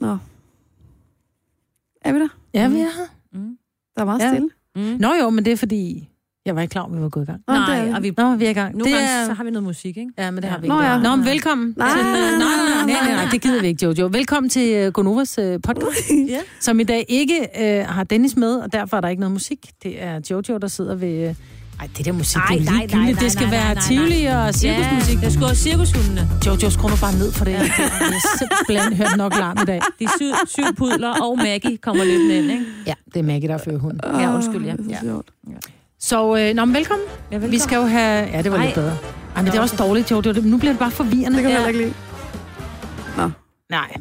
[0.00, 0.16] Nå.
[2.04, 2.28] Er vi der?
[2.54, 3.06] Ja, vi er her.
[3.32, 3.58] Mm.
[3.96, 4.28] Der er meget Ja.
[4.32, 4.48] stille.
[4.76, 4.96] Mm.
[5.00, 6.08] Nå jo, men det er fordi,
[6.46, 7.42] jeg var ikke klar, om vi var gået i gang.
[7.48, 8.76] Nå, det Nej, er- og vi, Nå, vi er i gang.
[8.76, 9.26] nogle det gange er...
[9.26, 10.12] så har vi noget musik, ikke?
[10.18, 10.90] Ja, men det har vi Nå, ikke.
[10.90, 10.98] ja.
[11.02, 11.88] Nå, men velkommen Nej.
[11.96, 12.04] til...
[12.04, 14.06] Nej, nej, nej, nej, nej, nej, det gider vi ikke, Jojo.
[14.12, 16.40] Velkommen til uh, Gonovas uh, podcast, Ja.
[16.60, 19.70] som i dag ikke uh, har Dennis med, og derfor er der ikke noget musik.
[19.82, 21.28] Det er Jojo, der sidder ved...
[21.30, 21.34] Uh...
[21.80, 23.14] Ej, det der musik, Nej, det er nej, nej, ligegyldigt.
[23.16, 25.16] nej, Det skal nej, være nej, nej, tivoli og cirkusmusik.
[25.16, 26.22] Ja, det skulle også cirkushundene.
[26.46, 27.52] Jojo, skru nu bare ned for det.
[27.52, 29.80] Jeg har simpelthen hørt nok larm i dag.
[30.00, 32.64] De syv, syv pudler og Maggie kommer løbende ind, ikke?
[32.86, 34.00] Ja, det er Maggie, der fører hunden.
[34.20, 34.72] Ja, undskyld, ja.
[34.72, 34.76] Er
[35.48, 35.54] Ja.
[36.00, 37.06] Så, øh, nå, men velkommen.
[37.10, 37.52] Ja, velkommen.
[37.52, 38.28] Vi skal jo have...
[38.32, 38.64] Ja, det var Ej.
[38.64, 38.96] lidt bedre.
[39.36, 40.20] Ej, men det er også dårligt, Jojo.
[40.22, 41.36] Det- Nu bliver det bare forvirrende.
[41.36, 41.66] Det kan jeg Ja.
[41.66, 41.94] ikke lide.
[43.70, 43.96] Nej.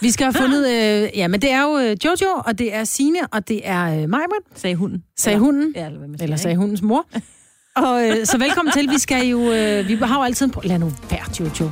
[0.00, 0.68] Vi skal have fundet...
[0.72, 3.84] Øh, ja, men det er jo øh, Jojo, og det er Sine og det er
[3.84, 5.02] øh, Majbert, Sagde hunden.
[5.18, 5.72] sagde Eller- hunden.
[5.76, 6.42] Ja, eller hvad man siger, Eller ikke?
[6.42, 7.06] sagde hundens mor.
[7.76, 8.90] Og øh, så velkommen til.
[8.90, 9.52] Vi skal jo...
[9.52, 10.52] Øh, vi har jo altid en...
[10.56, 11.70] Pro- Lad nu være, Jojo.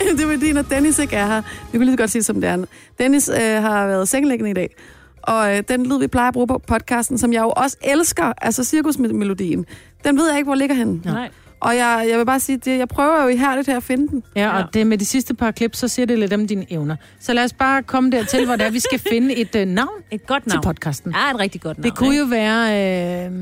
[0.18, 1.42] det var fordi, når Dennis ikke er her.
[1.72, 2.64] Vi kunne lige så godt sige som det er.
[2.98, 4.74] Dennis øh, har været sengelæggende i dag.
[5.22, 8.32] Og øh, den lyd, vi plejer at bruge på podcasten, som jeg jo også elsker,
[8.42, 9.66] altså cirkusmelodien,
[10.04, 11.00] den ved jeg ikke, hvor ligger henne.
[11.04, 11.30] Nej.
[11.62, 14.22] Og jeg, jeg vil bare sige, det, jeg prøver jo ihærdigt her at finde den.
[14.36, 14.66] Ja, og Ja.
[14.74, 16.96] det med de sidste par klip, så siger det lidt om dine evner.
[17.20, 19.88] Så lad os bare komme dertil, hvor det er, vi skal finde et øh, navn
[20.10, 20.62] Et godt til navn.
[20.64, 21.12] podcasten.
[21.12, 21.84] Ja, et rigtig godt navn.
[21.90, 23.26] Det kunne jo være...
[23.26, 23.32] Øh,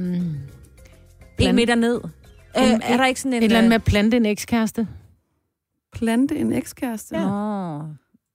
[1.38, 2.00] En meter ned.
[2.56, 3.38] En- Øhm, er der ikke sådan en...
[3.38, 4.88] et eller andet øh, med at plante en ekskæreste.
[5.92, 7.18] Plante en ekskæreste.
[7.18, 7.24] Ja.
[7.26, 7.82] Nå.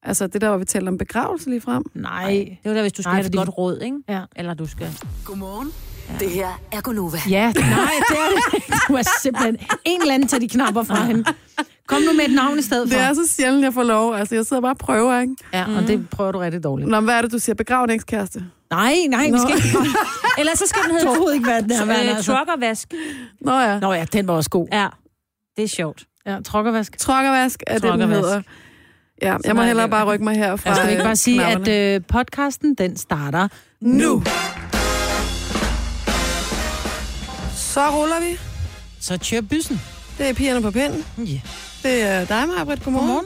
[0.03, 1.83] Altså det der, hvor vi talte om begravelse lige frem.
[1.93, 2.29] Nej.
[2.63, 3.97] Det var der, hvis du skal Nej, have et godt råd, ikke?
[4.09, 4.21] Ja.
[4.35, 4.87] Eller du skal...
[5.25, 5.67] Godmorgen.
[6.19, 7.17] Det her er Gonova.
[7.29, 8.73] Ja, nej, det er det.
[8.87, 11.23] Du er simpelthen en eller anden til de knapper fra hende.
[11.87, 12.97] Kom nu med et navn i stedet for.
[12.97, 14.15] Det er så sjældent, jeg får lov.
[14.15, 15.35] Altså jeg sidder bare og prøver, ikke?
[15.53, 16.89] Ja, og det prøver du rigtig dårligt.
[16.89, 17.55] Nå, men hvad er det, du siger?
[17.55, 17.85] Begrav?
[17.85, 19.37] Nej, nej, vi Nå.
[19.37, 19.77] skal ikke...
[20.39, 21.09] Eller så skal den Jeg hedde...
[21.09, 21.89] overhovedet ikke, hvad den er.
[22.03, 22.33] Øh, altså.
[22.33, 22.87] truckervask.
[23.41, 23.79] Nå ja.
[23.79, 24.67] Nå ja, den var også god.
[24.71, 24.87] Ja,
[25.57, 26.03] det er sjovt.
[26.25, 26.97] Ja, trokkervask.
[26.97, 28.21] Trokkervask er det, den Trokkervask.
[28.21, 28.41] hedder.
[29.21, 30.69] Ja, jeg må hellere bare rykke mig herfra.
[30.69, 31.71] Jeg skal ikke øh, bare sige, knapperne.
[31.71, 33.47] at øh, podcasten, den starter
[33.81, 34.23] Nu!
[37.75, 38.37] Så ruller vi.
[38.99, 39.81] Så kør byssen.
[40.17, 41.05] Det er pigerne på pinden.
[41.17, 41.39] Ja.
[41.83, 42.83] Det er dig, Marbrit.
[42.83, 43.07] Godmorgen.
[43.07, 43.25] Godmorgen.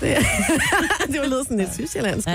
[0.00, 0.20] Det, er,
[1.12, 2.28] det var lidt sådan lidt sydsjællandsk.
[2.28, 2.32] Ja,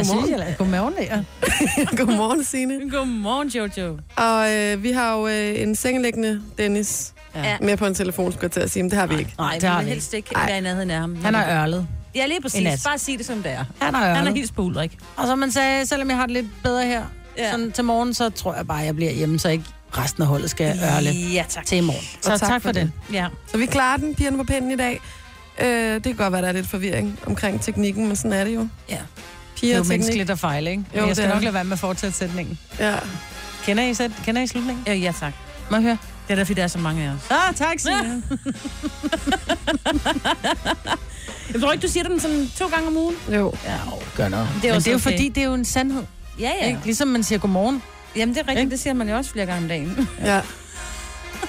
[0.57, 0.93] Godmorgen.
[0.99, 1.23] ja.
[2.05, 2.89] Godmorgen, Signe.
[2.91, 3.97] Godmorgen, Jojo.
[4.15, 7.57] Og øh, vi har jo øh, en sengelæggende Dennis Ja.
[7.61, 9.33] med på en telefon, skulle jeg til at sige, men det har vi ikke.
[9.37, 11.15] Nej, det har vi helst ikke være i nærheden af ham.
[11.23, 11.87] Han er ørlet.
[12.15, 12.83] Ja, lige præcis.
[12.85, 13.65] Bare sig det, som det er.
[13.81, 14.33] Han er Han er ørlet.
[14.33, 14.97] helt på Ulrik.
[15.15, 17.03] Og som man sagde, selvom jeg har det lidt bedre her
[17.37, 17.51] Ja.
[17.51, 19.63] sådan til morgen, så tror jeg bare, jeg bliver hjemme, så ikke
[19.97, 21.65] resten af holdet skal ørle Ja, tak.
[21.65, 22.05] til i morgen.
[22.21, 22.91] Så Og tak, for det.
[23.13, 23.27] Ja.
[23.51, 25.01] Så vi klarer den, pigerne på pinden i dag.
[25.61, 28.55] Øh, det kan godt være, der er lidt forvirring omkring teknikken, men sådan er det
[28.55, 28.67] jo.
[28.89, 28.95] Ja.
[28.95, 29.01] Det
[29.61, 29.99] Piger er jo og teknik.
[29.99, 30.83] menneskeligt at fejle, ikke?
[30.95, 31.43] Jo, Jo, jeg det skal nok det.
[31.43, 32.59] lade være med at fortsætte sætningen.
[32.79, 32.95] Ja.
[33.65, 34.11] Kender I, sæt?
[34.25, 34.83] Kender I slutningen?
[34.87, 35.33] Ja, ja, tak.
[35.71, 35.97] Må jeg høre?
[36.27, 37.19] Det er fordi der er så mange af os.
[37.31, 38.23] Ah, tak, Signe.
[41.53, 43.15] Jeg tror ikke, du siger den sådan to gange om ugen.
[43.33, 43.53] Jo.
[43.65, 43.77] Ja,
[44.15, 44.47] Gør noget.
[44.61, 45.03] Det er Men det er jo okay.
[45.11, 46.03] fordi, det er jo en sandhed.
[46.39, 46.51] ja.
[46.61, 46.67] ja.
[46.67, 46.79] Ikke?
[46.83, 47.83] Ligesom man siger godmorgen.
[48.15, 48.59] Jamen, det er rigtigt.
[48.59, 48.71] Ikke?
[48.71, 50.07] Det siger man jo også flere gange om dagen.
[50.25, 50.41] Ja.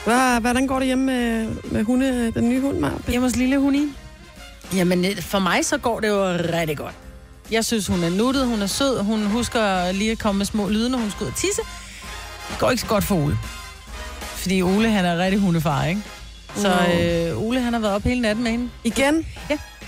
[0.04, 3.06] Hvad, hvordan går det hjemme med, med hunde, den nye hund, Marbrit?
[3.08, 3.94] Hjemme hos lille Hunin.
[4.74, 6.94] Jamen, øh, for mig så går det jo rigtig godt.
[7.50, 10.68] Jeg synes, hun er nuttet, hun er sød, hun husker lige at komme med små
[10.68, 11.62] lyde, når hun skal ud og tisse.
[12.50, 13.38] Det går ikke så godt for Ole.
[14.20, 16.02] Fordi Ole, han er rigtig hundefar, ikke?
[16.56, 18.70] Så øh, Ole, han har været op hele natten med hende.
[18.84, 19.26] Igen?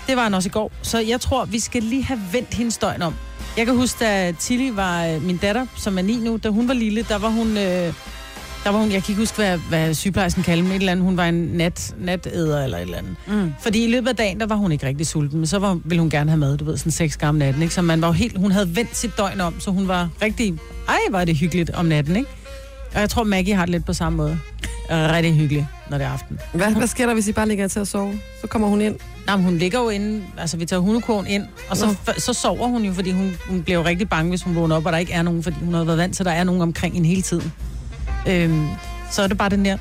[0.07, 0.71] Det var han også i går.
[0.81, 3.15] Så jeg tror, vi skal lige have vendt hendes døgn om.
[3.57, 6.67] Jeg kan huske, da Tilly var øh, min datter, som er ni nu, da hun
[6.67, 7.57] var lille, der var hun...
[7.57, 7.93] Øh,
[8.63, 10.75] der var hun, jeg kan ikke huske, hvad, hvad sygeplejersken kaldte mig.
[10.75, 13.15] Et eller andet, hun var en nat, natæder eller et eller andet.
[13.27, 13.53] Mm.
[13.59, 15.99] Fordi i løbet af dagen, der var hun ikke rigtig sulten, men så var, ville
[16.01, 17.73] hun gerne have mad, du ved, sådan seks gange om natten, ikke?
[17.73, 20.57] Så man var jo helt, hun havde vendt sit døgn om, så hun var rigtig,
[20.87, 22.29] ej, var det hyggeligt om natten, ikke?
[22.93, 24.39] Og jeg tror, Maggie har det lidt på samme måde.
[24.89, 26.39] Rigtig hyggeligt, når det er aften.
[26.53, 28.19] Hvad, hvad sker der, hvis I bare ligger til at sove?
[28.41, 28.95] Så kommer hun ind.
[29.27, 32.33] Nej, men hun ligger jo inde, altså vi tager hundekogen ind, og så, f- så
[32.33, 34.91] sover hun jo, fordi hun, hun bliver jo rigtig bange, hvis hun vågner op, og
[34.91, 36.93] der ikke er nogen, fordi hun har været vant til, at der er nogen omkring
[36.93, 37.53] hende hele tiden.
[38.27, 38.67] Øhm,
[39.11, 39.77] så er det bare den der,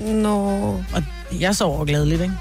[0.00, 0.36] Nå,
[0.94, 1.02] og
[1.40, 2.34] jeg sover gladeligt, ikke?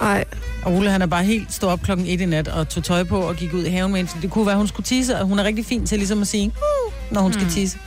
[0.00, 0.24] ej.
[0.64, 3.04] Og Ole, han er bare helt stået op klokken et i nat og tog tøj
[3.04, 4.12] på og gik ud i haven med hende.
[4.22, 6.46] Det kunne være, hun skulle tisse, og hun er rigtig fin til ligesom at sige,
[6.46, 7.32] uh, når hun mm.
[7.32, 7.78] skal tisse.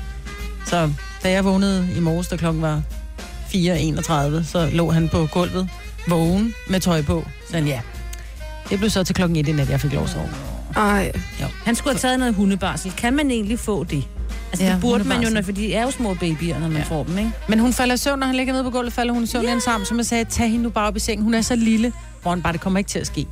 [0.68, 0.89] Så
[1.23, 2.81] da jeg vågnede i morges, da klokken var
[3.55, 5.69] 4.31, så lå han på gulvet,
[6.07, 7.27] vågen med tøj på.
[7.50, 7.79] Så han, ja,
[8.69, 10.29] det blev så til klokken et i nat, jeg fik lov at sove.
[10.75, 11.11] Ej.
[11.65, 12.91] Han skulle have taget noget hundebarsel.
[12.91, 14.03] Kan man egentlig få det?
[14.51, 16.77] Altså, Ja, det burde man jo, når, for de er jo små babyer, når man
[16.77, 16.83] Ja.
[16.83, 17.31] får dem, ikke?
[17.47, 19.45] Men hun falder i søvn, når han ligger nede på gulvet, falder hun i søvn
[19.45, 19.61] yeah.
[19.61, 19.85] sammen.
[19.85, 21.23] Som jeg sagde, tag hende nu bare op i sengen.
[21.23, 21.94] Hun er så lille.
[22.25, 23.27] Morgen bare, det kommer ikke til at ske.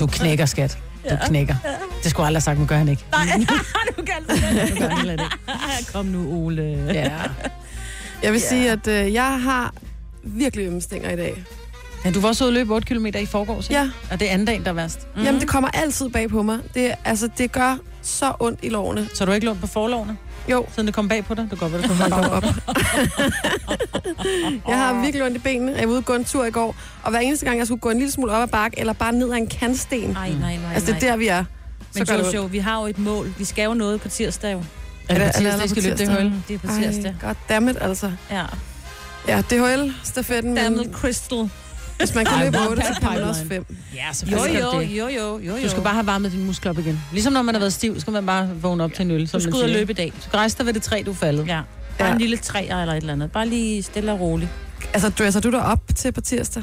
[0.00, 0.78] Du knækker, skat.
[1.10, 1.54] Du knækker.
[2.02, 3.04] Det skulle aldrig have sagt, men gør han ikke.
[3.12, 3.26] Nej,
[3.96, 4.36] du kan
[5.08, 5.22] Det.
[5.92, 6.62] Kom nu, Ole.
[6.94, 7.10] Ja.
[8.22, 9.74] Jeg vil sige, at øh, jeg har
[10.22, 11.44] virkelig ømme stænger i dag.
[12.04, 13.80] Ja, du var også ude at løbe 8 km i forgårs, ikke?
[13.80, 13.90] Ja.
[14.10, 15.06] Og det er anden dagen, der er værst.
[15.16, 15.22] Mm.
[15.22, 16.58] Jamen, det kommer altid bag på mig.
[16.74, 19.08] Det, altså, det gør så ondt i lårene.
[19.14, 20.16] Så har du ikke lånt på forlovene,
[20.48, 21.48] Jo, siden det kom bag på dig?
[21.50, 22.42] Det går godt, det dog op.
[24.68, 25.72] jeg har virkelig ondt i benene.
[25.72, 27.80] Jeg var ude og gå en tur i går, og hver eneste gang, jeg skulle
[27.80, 30.10] gå en lille smule op ad bakke, eller bare ned ad en kantsten.
[30.10, 30.74] Nej, nej, nej.
[30.74, 31.10] Altså, det er nej.
[31.10, 31.44] der, vi er.
[31.92, 33.34] Så Men Jojo, vi har jo et mål.
[33.38, 34.62] Vi skal jo noget på tirsdag jo.
[35.08, 36.32] Er det Er det- er tirsdag, det I skal løbe det høl?
[36.48, 37.14] Det er på tirsdag.
[37.22, 38.12] Ej, goddammit, altså.
[38.30, 38.44] Ja.
[39.28, 41.50] Ja, DHL-stafetten, men Dammit Crystal.
[41.98, 43.66] hvis man kan løbe one 8, så kan man også 5.
[43.94, 44.98] Ja, Jo, selvfølgelig jo, skal det.
[44.98, 45.62] jo, jo, jo, jo.
[45.64, 47.00] Du skal bare have varmet dine muskler op igen.
[47.12, 49.26] Ligesom når man har været stiv, skal man bare vågne op til en øl, Du
[49.26, 50.12] som skal man ud og løbe i dag.
[50.16, 51.46] Du skal rejse dig ved det træ, du er faldet.
[51.46, 51.60] Ja.
[51.98, 52.14] Bare Ja.
[52.14, 53.32] en lille træer eller et eller andet.
[53.32, 54.50] Bare lige stille og roligt.
[54.94, 56.62] Altså, dresser du dig op til på tirsdag?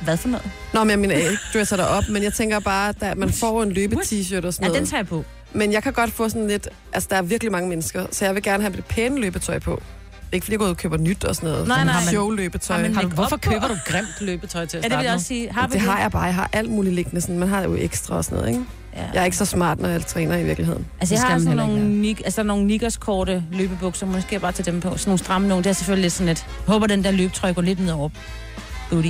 [0.00, 0.50] Hvad for noget?
[0.74, 3.62] Nå, men jeg mener ikke dresser dig op, men jeg tænker bare, at man får
[3.62, 4.74] en løbe-t-shirt og sådan Ja, noget.
[4.80, 5.24] den tager jeg på.
[5.56, 6.68] Men jeg kan godt få sådan lidt...
[6.92, 9.82] Altså, der er virkelig mange mennesker, så jeg vil gerne have lidt pæne løbetøj på.
[10.32, 11.68] Ikke fordi jeg går ud og køber nyt og sådan noget.
[11.68, 12.00] Nej, nej.
[12.00, 12.76] Show-løbetøj.
[12.76, 14.92] Har man Har du, lægge hvorfor op køber du grimt løbetøj til at Ja, det
[14.92, 15.52] starte vil jeg også sige.
[15.52, 16.22] Har det har jeg bare.
[16.22, 17.20] Jeg har alt muligt liggende.
[17.20, 17.38] Sådan.
[17.38, 18.64] Man har jo ekstra og sådan noget, ikke?
[18.96, 19.02] Ja.
[19.14, 20.86] Jeg er ikke så smart, når jeg træner i virkeligheden.
[21.00, 24.72] Altså, Det jeg har sådan nogle, nik, altså, nogle nikkerskorte løbebukser, måske jeg bare tage
[24.72, 24.96] dem på.
[24.96, 25.64] Sådan nogle stramme nogle.
[25.64, 26.46] Det er selvfølgelig lidt sådan lidt...
[26.66, 28.08] Jeg håber, den der løbetrøje går lidt ned over.
[28.90, 29.08] Booty.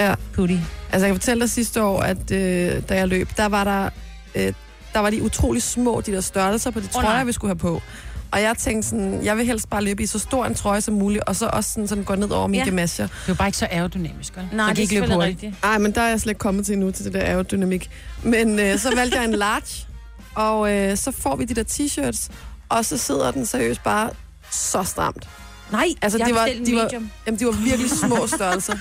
[0.00, 0.14] Ja.
[0.36, 0.52] Booty.
[0.92, 3.88] Altså, jeg kan fortælle dig sidste år, at øh, da jeg løb, der var der...
[4.34, 4.52] Øh,
[4.94, 7.24] der var de utrolig små, de der størrelser på de trøjer, nej.
[7.24, 7.82] vi skulle have på.
[8.30, 10.94] Og jeg tænkte sådan, jeg vil helst bare løbe i så stor en trøje som
[10.94, 12.68] muligt, og så også sådan, så den går ned over mine Ja.
[12.68, 13.06] gemasjer.
[13.06, 14.48] Det er jo bare ikke så aerodynamisk, vel?
[14.52, 15.62] Nej, det er ikke rigtigt.
[15.62, 17.90] Nej, men der er jeg slet ikke kommet til endnu, til det der aerodynamik.
[18.22, 19.86] Men øh, så valgte jeg en large,
[20.34, 22.30] og øh, så får vi de der t-shirts,
[22.68, 24.10] og så sidder den seriøst bare
[24.50, 25.28] så stramt.
[25.72, 27.10] Nej, Altså, jeg det var- de var- medium.
[27.26, 28.74] Jamen, de var virkelig små størrelser.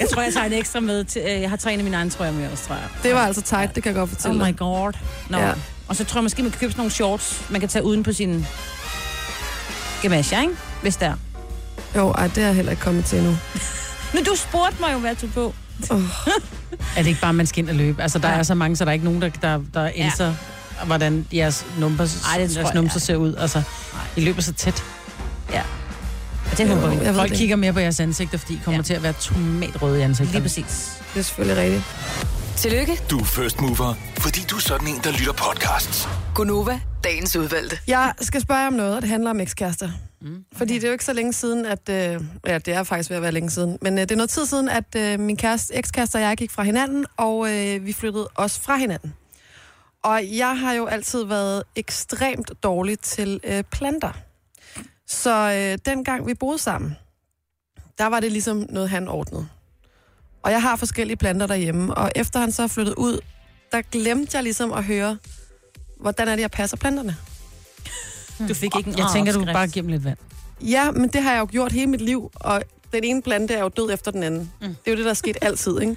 [0.00, 1.04] Jeg tror, jeg tager en ekstra med.
[1.04, 2.84] Til, øh, jeg har trænet mine egne trøjer med også, tror jeg.
[3.02, 4.56] Det var altså tight, det kan jeg godt Oh fortælle my dig.
[4.58, 4.92] god.
[5.30, 5.38] No.
[5.38, 5.46] Ja.
[5.46, 5.52] Ja.
[5.88, 8.02] Og så tror jeg måske, man kan købe sådan nogle shorts, man kan tage uden
[8.02, 8.46] på sin
[10.02, 10.54] gamasje, ikke?
[10.82, 11.12] Hvis der.
[11.96, 13.36] Jo, ej, det er jeg heller ikke kommet til endnu.
[14.14, 15.54] Men du spurgte mig jo, hvad du på.
[16.96, 18.02] Er det ikke bare, man skal ind og løbe?
[18.02, 18.38] Altså, der Ja.
[18.38, 20.34] er så mange, så der er ikke nogen, der, der, der ændrer,
[20.86, 22.98] hvordan jeres numser, Ej, det jeres jeg, numser ja.
[23.04, 23.34] ser ud.
[23.34, 23.62] Altså,
[24.16, 24.84] I løber så tæt.
[26.52, 27.14] Og det håber vi.
[27.14, 27.38] Folk det.
[27.38, 28.82] kigger mere på jeres ansigter, fordi I kommer Ja.
[28.82, 30.32] til at være tomatrøde i ansigtet.
[30.34, 30.92] Lige præcis.
[31.14, 31.82] Det er selvfølgelig rigtigt.
[32.56, 36.08] Tillykke, Du er first mover, fordi du er sådan en, der lytter podcasts.
[36.34, 37.78] Gunova, dagens udvalgte.
[37.86, 39.88] Jeg skal spørge om noget, og det handler om ekskærester.
[40.22, 40.36] Mm.
[40.56, 41.88] Fordi det er jo ikke så længe siden, at...
[41.90, 43.78] Øh, ja, det er faktisk ved at være længe siden.
[43.82, 46.50] Men øh, det er noget tid siden, at øh, min kæreste, ekskæreste og jeg gik
[46.50, 49.14] fra hinanden, og øh, vi flyttede også fra hinanden.
[50.04, 54.12] Og jeg har jo altid været ekstremt dårlig til øh, planter.
[55.06, 56.96] Så øh, dengang vi boede sammen,
[57.98, 59.48] der var det ligesom noget, han ordnede.
[60.42, 63.20] Og jeg har forskellige planter derhjemme, og efter han så er flyttet ud,
[63.72, 65.18] der glemte jeg ligesom at høre,
[66.00, 67.16] hvordan er det, jeg passer planterne.
[68.48, 70.18] Du fik ikke en Jeg tænker, du bare giver dem lidt vand.
[70.60, 72.62] Ja, men det har jeg jo gjort hele mit liv, og
[72.92, 74.52] den ene plante er jo død efter den anden.
[74.60, 74.66] Mm.
[74.68, 75.96] Det er jo det, der er sket altid, ikke?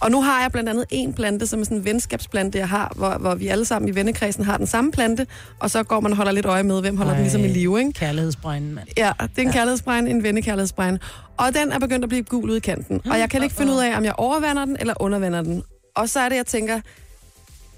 [0.00, 2.92] Og nu har jeg blandt andet en plante, som er sådan en venskabsplante, jeg har,
[2.96, 5.26] hvor, hvor vi alle sammen i vennekredsen har den samme plante,
[5.58, 7.16] og så går man og holder lidt øje med, hvem holder Ej.
[7.16, 7.92] den ligesom i live, ikke?
[7.92, 8.88] Kærlighedsbrænde, mand.
[8.96, 9.52] Ja, det er en ja.
[9.52, 10.98] kærlighedsbregn, en vennekærlighedsbregn.
[11.36, 13.00] Og den er begyndt at blive gul ude i kanten.
[13.10, 15.62] Og jeg kan ikke finde ud af, om jeg overvander den eller undervander den.
[15.96, 16.80] Og så er det, jeg tænker,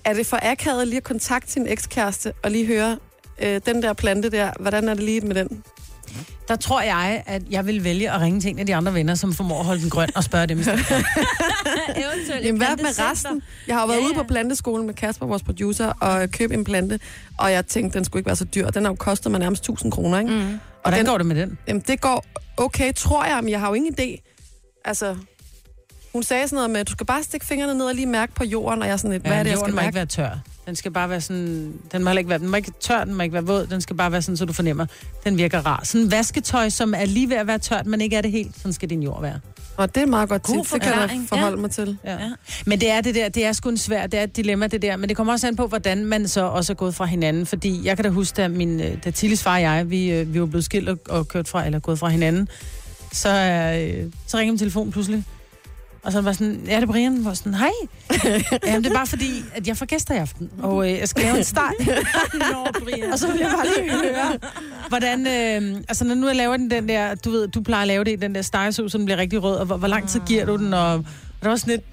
[0.05, 2.99] er det for akavet lige at kontakte sin ekskæreste og lige høre
[3.43, 5.63] øh, den der plante der, hvordan er det lige med den?
[6.49, 9.15] Der tror jeg, at jeg vil vælge at ringe til en af de andre venner,
[9.15, 10.59] som formår at holde den grøn og spørge dem.
[12.45, 13.43] Jamen, hvad med resten?
[13.67, 16.55] Jeg har jo været Ja, ja, ude på planteskolen med Kasper, vores producer, og købe
[16.55, 17.01] en plante,
[17.39, 18.71] og jeg tænkte, den skulle ikke være så dyr.
[18.71, 20.31] Den har jo kostet mig nærmest 1000 kroner, ikke?
[20.33, 20.59] Mm.
[20.83, 21.59] Hvordan den- går det med den?
[21.69, 22.25] Jamen, det går
[22.57, 24.33] okay, tror jeg, men jeg har jo ingen idé.
[24.85, 25.17] Altså,
[26.13, 28.35] hun sagde sådan noget med, at du skal bare stikke fingrene ned og lige mærke
[28.35, 29.87] på jorden, og jeg er sådan lidt, hvad er det, jeg jorden skal må mærke?
[29.87, 30.39] ikke være tør.
[30.67, 31.75] Den skal bare være sådan...
[31.93, 33.67] Den må ikke være, den må ikke tør, den må ikke være våd.
[33.67, 34.87] Den skal bare være sådan, så du fornemmer,
[35.25, 35.81] den virker rar.
[35.85, 38.57] Sådan en vasketøj, som er lige ved at være tørt, men ikke er det helt.
[38.57, 39.41] Sådan skal din jord være.
[39.77, 41.61] Og det er et meget godt God tip, det kan jeg forholde ja.
[41.61, 41.99] mig til.
[42.05, 42.13] Ja.
[42.13, 42.31] Ja.
[42.67, 44.83] Men det er det der, det er sgu en svær, det er et dilemma det
[44.83, 47.47] der, men det kommer også an på, hvordan man så også er gået fra hinanden,
[47.47, 50.35] fordi jeg kan da huske, da, min, øh, da Tillis far og jeg, vi, øh,
[50.35, 52.49] vi var blevet skilt og, og kørt fra, eller gået fra hinanden,
[53.13, 55.25] så, øh, så ringer min telefon pludselig,
[56.07, 57.71] og så var sådan, ja, det er Brian, hvor sådan, hej.
[58.67, 61.23] Jamen, det er bare fordi, at jeg får gæster i aften, og øh, jeg skal
[61.23, 61.73] lave en steg.
[62.35, 63.13] Nå, Brian.
[63.13, 64.39] Og så vil jeg bare lige høre,
[64.89, 65.27] hvordan...
[65.27, 67.15] Øh, altså, når nu jeg laver den, den der...
[67.15, 69.43] Du ved, du plejer at lave det i den der stegesauce, så den bliver rigtig
[69.43, 70.75] rød, og hvor, hvor lang tid giver du den?
[70.75, 71.05] Og, og
[71.43, 71.85] der var sådan lidt...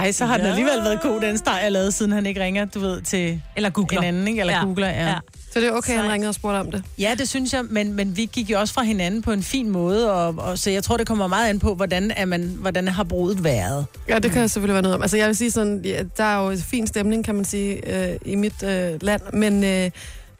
[0.00, 0.50] Ej, så har den Ja.
[0.50, 3.70] alligevel været god, den steg, jeg lavede, siden han ikke ringer, du ved, til Eller
[3.70, 3.98] googler.
[4.00, 4.40] en anden, ikke?
[4.40, 4.64] Eller Ja.
[4.64, 5.06] googler, ja.
[5.08, 5.14] Ja.
[5.52, 6.12] Så det er okay, han Sejt.
[6.12, 6.82] ringede og spurgte om det.
[6.98, 9.70] Ja, det synes jeg, men, men vi gik jo også fra hinanden på en fin
[9.70, 12.88] måde, og, og så jeg tror, det kommer meget an på, hvordan, er man, hvordan
[12.88, 13.86] har brudet været.
[14.08, 15.02] Ja, det kan selvfølgelig være noget om.
[15.02, 18.16] Altså, jeg vil sige sådan, ja, der er jo fin stemning, kan man sige, øh,
[18.24, 19.90] i mit øh, land, men øh,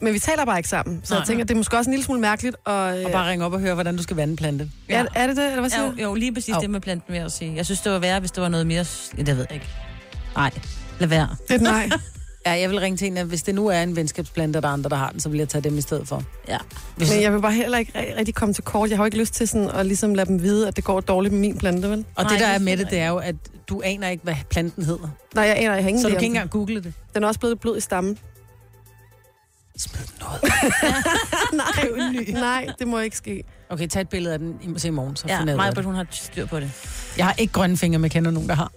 [0.03, 1.01] men vi taler bare ikke sammen.
[1.05, 1.19] Så Nej.
[1.21, 2.57] jeg tænker, det er måske også en lille smule mærkeligt.
[2.65, 4.71] Og, øh, Og bare ringe op og høre, hvordan du skal vande en plante.
[4.89, 6.61] er, er det det, eller hvad siger Jo, jo, lige præcis Jo.
[6.61, 7.57] det med planten, vil jeg også sige.
[7.57, 8.85] Jeg synes, det var værre, hvis det var noget mere...
[9.19, 9.69] Ja, det ved jeg ikke.
[10.37, 10.51] Nej,
[10.99, 11.29] lad være.
[11.49, 11.89] Det er nej.
[12.47, 14.69] Ja, jeg vil ringe til en, at hvis det nu er en venskabsplante, og der
[14.69, 16.23] er andre, der har den, så vil jeg tage dem i stedet for.
[16.49, 16.57] Ja.
[16.97, 18.91] Hvis, Men jeg vil bare heller ikke ri- rigtig komme til kort.
[18.91, 21.01] Jeg har jo ikke lyst til sådan at ligesom lade dem vide, at det går
[21.01, 22.05] dårligt med min plante, vel?
[22.17, 23.35] og Nej, det, der er med det, det er jo, at
[23.69, 25.09] du aner ikke, hvad planten hedder.
[25.35, 26.93] Nej, jeg aner, ingen Så du kan ikke engang google det.
[27.15, 28.19] Den er også blevet blød i stammen.
[29.81, 30.43] Smid noget.
[32.33, 33.45] nej, nej, det må ikke ske.
[33.71, 35.95] Okay, tag et billede af den i- til i morgen, så Ja, finder jeg hun
[35.95, 36.71] har styr på det.
[37.17, 38.73] Jeg har ikke grønne fingre, men jeg kender nogen, der har.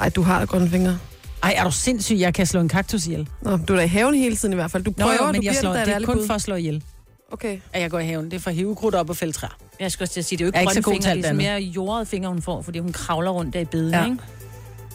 [0.00, 0.98] Ej, du har grønne fingre.
[1.42, 2.14] Ej, er du sindssyg?
[2.18, 3.28] Jeg kan slå en kaktus ihjel.
[3.42, 4.84] Nå, du er da i haven hele tiden i hvert fald.
[4.84, 6.26] Du Nå prøver, jo, du men jeg bliver slår, det er kun bud.
[6.26, 6.82] for at slå ihjel,
[7.32, 7.58] Okay.
[7.72, 8.24] at jeg går i haven.
[8.24, 9.50] Det er for at hive krudt op og fælde træer.
[9.80, 10.94] Jeg skal også til at sige, det er jo Jeg er ikke ikke så god
[10.94, 13.64] fingre, det er sådan mere jordede fingre, hun får, fordi hun kravler rundt der i
[13.64, 14.04] beden, Ja.
[14.04, 14.18] ikke?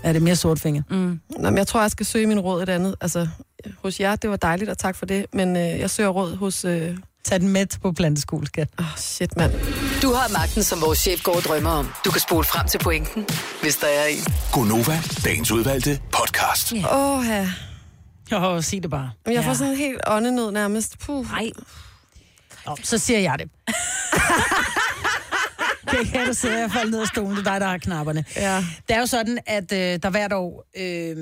[0.04, 0.82] Er det mere sort finger?
[0.90, 1.20] Mm.
[1.40, 2.96] Nå, men jeg tror, jeg skal søge min råd et andet.
[3.02, 3.28] Altså,
[3.84, 5.26] hos jer, det var dejligt, og tak for det.
[5.34, 6.66] Men øh, jeg søger råd hos...
[6.66, 6.98] Øh...
[7.24, 8.68] Tag den med på planteskole, skat.
[8.80, 9.52] Oh, shit, mand.
[10.02, 11.90] Du har magten, som vores chef går og drømmer om.
[12.06, 13.26] Du kan spole frem til pointen,
[13.62, 14.18] hvis der er en.
[14.54, 16.74] Gonova, dagens udvalgte podcast.
[16.74, 17.50] Åh, oh, ja.
[18.32, 19.12] Åh, oh, sig det bare.
[19.28, 19.56] Jeg får Ja.
[19.58, 21.00] sådan en helt åndenød nærmest.
[21.00, 21.32] Puh.
[21.32, 21.50] Nej,
[22.66, 23.50] Nå, så siger jeg det.
[26.04, 27.32] det kan du sidde og falde ned af stolen.
[27.38, 28.26] Det er dig, der har knapperne.
[28.36, 28.58] Ja.
[28.88, 31.16] Det er jo sådan, at øh, der hvert år øh,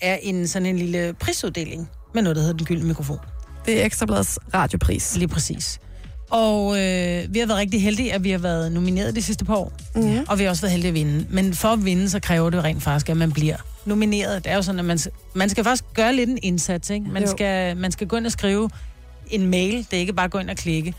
[0.00, 3.18] er en sådan en lille prisuddeling med noget, der hedder Den Gyldne Mikrofon.
[3.66, 5.16] Det er Ekstrabladets radiopris.
[5.16, 5.78] Lige præcis.
[6.30, 9.54] Og øh, vi har været rigtig heldige, at vi har været nomineret de sidste par
[9.56, 9.72] år.
[9.94, 10.24] Mhm.
[10.28, 11.26] Og vi har også været heldige at vinde.
[11.30, 14.44] Men for at vinde, så kræver det rent faktisk, at man bliver nomineret.
[14.44, 14.98] Det er jo sådan, at man,
[15.34, 16.90] man skal faktisk gøre lidt en indsats.
[16.90, 17.06] Ikke?
[17.10, 17.30] Man, Jo.
[17.30, 18.70] skal, man skal gå ind og skrive
[19.30, 19.72] en mail.
[19.90, 20.94] Det er ikke bare at gå ind og klikke.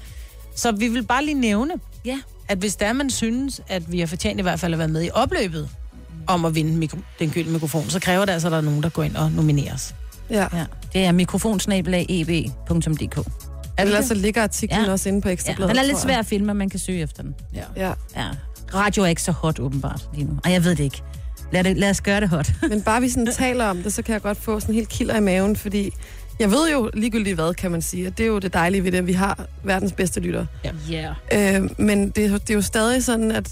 [0.56, 1.74] Så vi vil bare lige nævne,
[2.06, 2.20] ja.
[2.50, 5.04] At hvis der man synes, at vi har fortjent i hvert fald at være med
[5.04, 5.70] i opløbet
[6.28, 8.84] om at vinde mikro, den gyldne mikrofon, så kræver det altså, at der er nogen,
[8.84, 9.96] der går ind og nomineres.
[10.30, 10.48] Ja.
[10.54, 10.66] ja.
[10.94, 13.18] Det er mikrofonsnabelag.eb.dk.
[13.78, 14.92] Er Ellers så ligger artiklen Ja.
[14.92, 17.00] også inde på Ja, Ekstrabladet, den er lidt svær at finde, men man kan søge
[17.02, 17.36] efter den.
[17.56, 17.64] Ja.
[17.76, 17.94] Ja.
[18.16, 18.28] Ja.
[18.74, 20.40] Radio er ikke så hot, åbenbart, lige nu.
[20.46, 21.02] Ej, jeg ved det ikke.
[21.52, 22.52] Lad, det, lad os gøre det hot.
[22.70, 25.18] Men bare vi sådan taler om det, så kan jeg godt få sådan helt kilder
[25.18, 25.92] i maven, fordi
[26.40, 28.08] jeg ved jo ligegyldigt hvad, kan man sige.
[28.08, 30.46] Og det er jo det dejlige ved det, at vi har verdens bedste lytter.
[30.92, 31.16] Yeah.
[31.64, 33.50] Øh, men det, er jo- det er jo stadig sådan, at,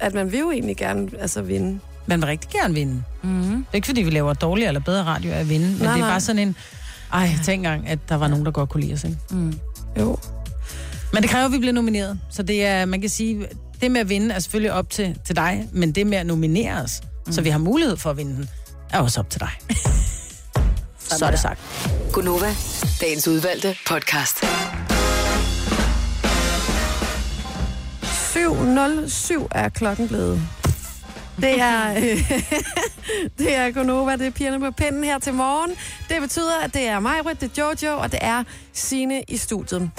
[0.00, 1.80] at man vil jo egentlig gerne altså, vinde.
[2.06, 3.02] Man vil rigtig gerne vinde.
[3.22, 3.42] Mm-hmm.
[3.56, 5.86] Det er ikke, fordi vi laver dårligere eller bedre radio af at vinde, men Nej,
[5.92, 6.10] det er nej.
[6.10, 6.56] bare sådan en...
[7.12, 9.16] Ej, tænk engang, at der var nogen, der godt kunne lide os, ikke?
[9.30, 9.58] Mm.
[9.98, 10.18] Jo.
[11.12, 12.20] Men det kræver, at vi bliver nomineret.
[12.30, 13.46] Så det er, man kan sige,
[13.80, 16.82] det med at vinde er selvfølgelig op til, til dig, men det med at nominere
[16.82, 17.32] os, mm.
[17.32, 18.48] så vi har mulighed for at vinde den,
[18.90, 19.50] er også op til dig.
[21.08, 21.60] så er det sagt.
[22.12, 22.54] Gonova,
[23.00, 24.44] dagens udvalgte podcast.
[24.44, 24.48] 7.07
[29.50, 30.40] er klokken blevet.
[31.40, 31.94] Det er,
[33.38, 35.70] det er Gonova, det er pigerne på pinden her til morgen.
[36.08, 39.90] Det betyder, at det er mig, det er Jojo, og det er Sine i studiet.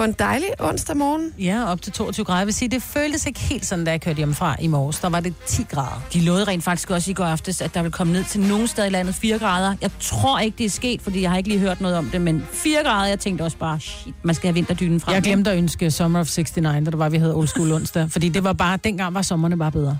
[0.00, 1.34] På en dejlig onsdag morgen.
[1.38, 2.38] Ja, op til 22 grader.
[2.38, 4.98] Jeg vil sige, det føltes ikke helt sådan, da jeg kørte hjemmefra i morges.
[4.98, 6.02] Der var det 10 grader.
[6.12, 8.68] De lovede rent faktisk også i går aftes, at der vil komme ned til nogle
[8.68, 9.76] steder i landet 4 grader.
[9.80, 12.20] Jeg tror ikke, det er sket, fordi jeg har ikke lige hørt noget om det,
[12.20, 15.14] men 4 grader, jeg tænkte også bare, shit, man skal have vinterdynen frem.
[15.14, 18.10] Jeg glemte at ønske Summer of 69, da det var, vi havde Old School onsdag.
[18.10, 19.98] Fordi det var bare, dengang var sommerne bare bedre.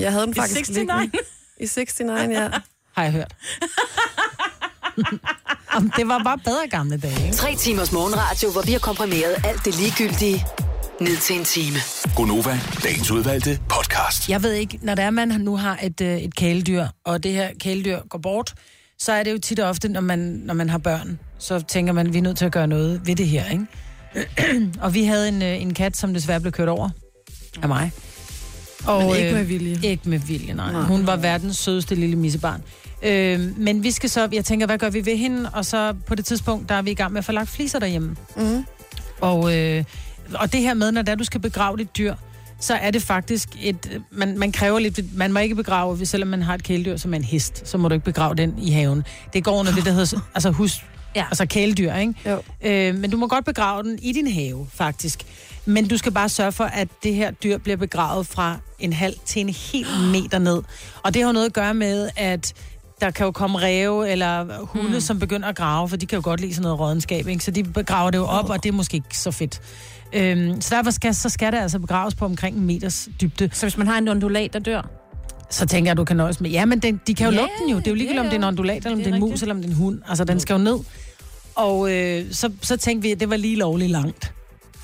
[0.00, 0.76] Jeg havde den faktisk 69?
[0.76, 1.18] liggende.
[1.60, 2.00] I 69,
[2.30, 2.48] ja.
[2.96, 3.34] Har jeg hørt.
[5.74, 7.36] Jamen, det var bare bedre gamle dage, ikke?
[7.36, 10.44] Tre timers morgenradio, hvor vi har komprimeret alt det ligegyldige
[11.00, 11.76] ned til en time.
[12.16, 14.28] Gonova, dagens udvalgte podcast.
[14.28, 17.32] Jeg ved ikke, når der er, man nu har et, øh, et kæledyr, og det
[17.32, 18.54] her kæledyr går bort,
[18.98, 21.92] så er det jo tit og ofte, når man, når man har børn, så tænker
[21.92, 23.66] man, vi er nødt til at gøre noget ved det her, ikke?
[24.84, 26.88] og vi havde en, øh, en kat, som desværre blev kørt over
[27.62, 27.92] af mig.
[28.86, 29.78] Og, Men ikke øh, med vilje.
[29.82, 30.72] Ikke med vilje, nej.
[30.72, 30.82] Nej.
[30.82, 32.62] Hun var verdens sødeste lille missebarn.
[33.02, 35.50] Øh, men vi skal så, jeg tænker, hvad gør vi ved hende?
[35.52, 37.78] Og så på det tidspunkt, der er vi i gang med at få lagt fliser
[37.78, 38.16] derhjemme.
[38.36, 38.64] Mm.
[39.20, 39.84] Og, øh,
[40.34, 42.14] og det her med, når der du skal begrave dit dyr,
[42.60, 44.02] så er det faktisk et...
[44.10, 45.16] Man, man kræver lidt...
[45.16, 47.88] Man må ikke begrave, selvom man har et kæledyr, som er en hest, så må
[47.88, 49.04] du ikke begrave den i haven.
[49.32, 50.84] Det går under det, der hedder altså hus...
[51.16, 51.24] Ja.
[51.30, 52.14] Altså kæledyr, ikke?
[52.26, 52.42] Jo.
[52.62, 55.24] Øh, men du må godt begrave den i din have, faktisk.
[55.64, 59.14] Men du skal bare sørge for, at det her dyr bliver begravet fra en halv
[59.24, 60.62] til en hel meter ned.
[61.02, 62.54] Og det har noget at gøre med, at
[63.00, 65.00] der kan jo komme ræve eller hunde, mm.
[65.00, 67.44] som begynder at grave, for de kan jo godt lide sådan noget rådenskab, ikke?
[67.44, 69.60] Så de begraver det jo op, og det er måske ikke så fedt.
[70.12, 73.50] Øhm, så derfor skal, så skal det altså begraves på omkring en meters dybde.
[73.52, 74.82] Så hvis man har en undulat, der dør,
[75.50, 76.50] Så tænker jeg, at du kan nøjes med...
[76.50, 77.76] Ja, men den, de kan jo ja, lukke den jo.
[77.76, 79.20] Det er jo ligegyldigt, ja, om det er en ondulat, eller om Det er en
[79.20, 80.00] mus, eller om det er en hund.
[80.08, 80.78] Altså, den skal jo ned.
[81.54, 84.32] Og øh, så, så tænkte vi, at det var lige lovligt langt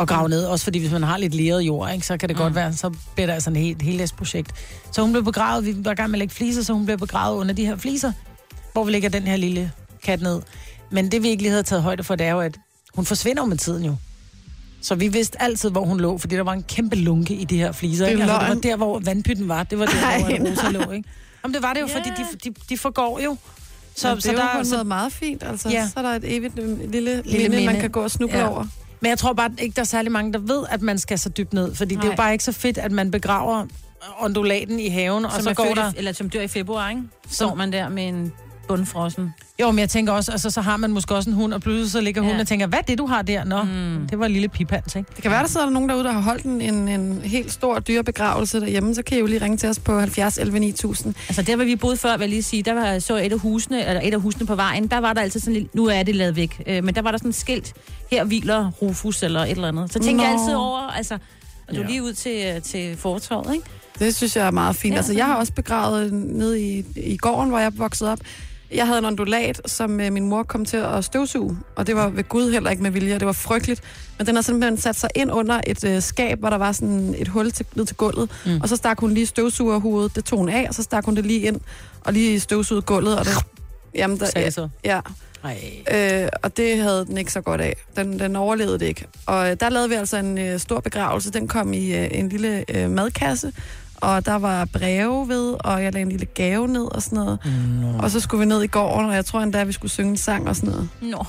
[0.00, 0.44] at grave ned.
[0.44, 2.42] Også fordi, hvis man har lidt leret jord, ikke, så kan det mm.
[2.42, 4.52] godt være, så bliver der sådan et helt, helt projekt.
[4.92, 6.98] Så hun blev begravet, vi var i gang med at lægge fliser, så hun blev
[6.98, 8.12] begravet under de her fliser,
[8.72, 9.72] hvor vi lægger den her lille
[10.02, 10.40] kat ned.
[10.90, 12.58] Men det vi ikke lige havde taget højde for, det er jo, at
[12.94, 13.96] hun forsvinder med tiden jo.
[14.80, 17.56] Så vi vidste altid, hvor hun lå, fordi der var en kæmpe lunke i de
[17.58, 18.04] her fliser.
[18.06, 18.32] Det er Ikke?
[18.32, 19.62] Altså, det var der, hvor vandpytten var.
[19.62, 21.08] Det var der, Ej, hvor en rosa lå, ikke?
[21.44, 23.36] Jamen, det var det jo, fordi de, de, de forgår jo.
[23.96, 25.42] Så, Så, det så er jo der, på en så, måde meget fint.
[25.42, 25.74] Altså, Ja.
[25.74, 25.86] ja.
[25.88, 27.80] Så er der et evigt lille, lille Lille minde, man minde.
[27.80, 28.42] kan gå og snuble Ja.
[28.44, 28.50] ja.
[28.50, 28.66] over.
[29.04, 31.28] Men jeg tror bare ikke, der er særlig mange, der ved, at man skal så
[31.28, 31.74] dybt ned.
[31.74, 32.00] Fordi Nej.
[32.02, 33.66] det er jo bare ikke så fedt, at man begraver
[34.20, 35.90] ondulaten i haven, og Som så er går født, der...
[35.92, 37.02] i- eller som dør i februar, ikke?
[37.28, 38.32] Står man der med en
[38.68, 39.34] bundfrossen.
[39.60, 41.90] Jo, men jeg tænker også, altså, så har man måske også en hund, og pludselig
[41.90, 42.40] så ligger hunden Ja.
[42.42, 43.44] og tænker, hvad er det, du har der?
[43.44, 44.06] Nå, mm.
[44.10, 45.10] det var en lille pipans, ikke?
[45.14, 47.78] Det kan være, der sidder nogen derude, der har holdt en, en, en helt stor
[47.78, 48.94] dyrebegravelse derhjemme.
[48.94, 51.14] Så kan I jo lige ringe til os på 70 11 9000.
[51.28, 53.38] Altså der, hvor vi boede før, vil jeg lige sige, der var så et af
[53.38, 56.14] husene, eller et af husene på vejen, der var der altid sådan nu er det
[56.16, 57.72] lavet væk, øh, men der var der sådan et skilt,
[58.10, 59.92] her hviler Rufus eller et eller andet.
[59.92, 61.14] Så tænker jeg altid over, altså,
[61.68, 61.86] og du er Ja.
[61.90, 63.66] lige ud til, til fortorvet, ikke?
[63.98, 64.90] Det synes jeg er meget fint.
[64.92, 64.94] Ja.
[64.94, 64.98] Ja.
[64.98, 68.18] Altså, jeg har også begravet nede i, i gården, hvor jeg voksede op.
[68.74, 72.08] Jeg havde en ondulat, som øh, min mor kom til at støvsuge, og det var
[72.08, 73.82] ved Gud heller ikke med vilje, og det var frygteligt.
[74.18, 77.14] Men den har simpelthen sat sig ind under et øh, skab, hvor der var sådan
[77.18, 78.60] et hul til, ned til gulvet, mm.
[78.62, 81.26] og så stak hun lige støvsugerhovedet, det tog hun af, og så stak hun det
[81.26, 81.60] lige ind,
[82.00, 83.32] og lige støvsugede gulvet, og det...
[83.94, 84.68] Jamen, der, Sagde så.
[84.84, 85.00] ja,
[85.44, 86.22] Ej.
[86.22, 87.76] Øh, og det havde den ikke så godt af.
[87.96, 89.06] Den, den overlevede det ikke.
[89.26, 91.30] Og øh, der lavede vi altså en øh, stor begravelse.
[91.32, 93.52] Den kom i øh, en lille øh, madkasse,
[94.04, 97.38] og der var breve ved, og jeg lagde en lille gave ned og sådan noget.
[97.80, 97.98] Nå.
[97.98, 100.10] Og så skulle vi ned i gården, og jeg tror endda, at vi skulle synge
[100.10, 100.88] en sang og sådan noget.
[101.00, 101.26] Nå.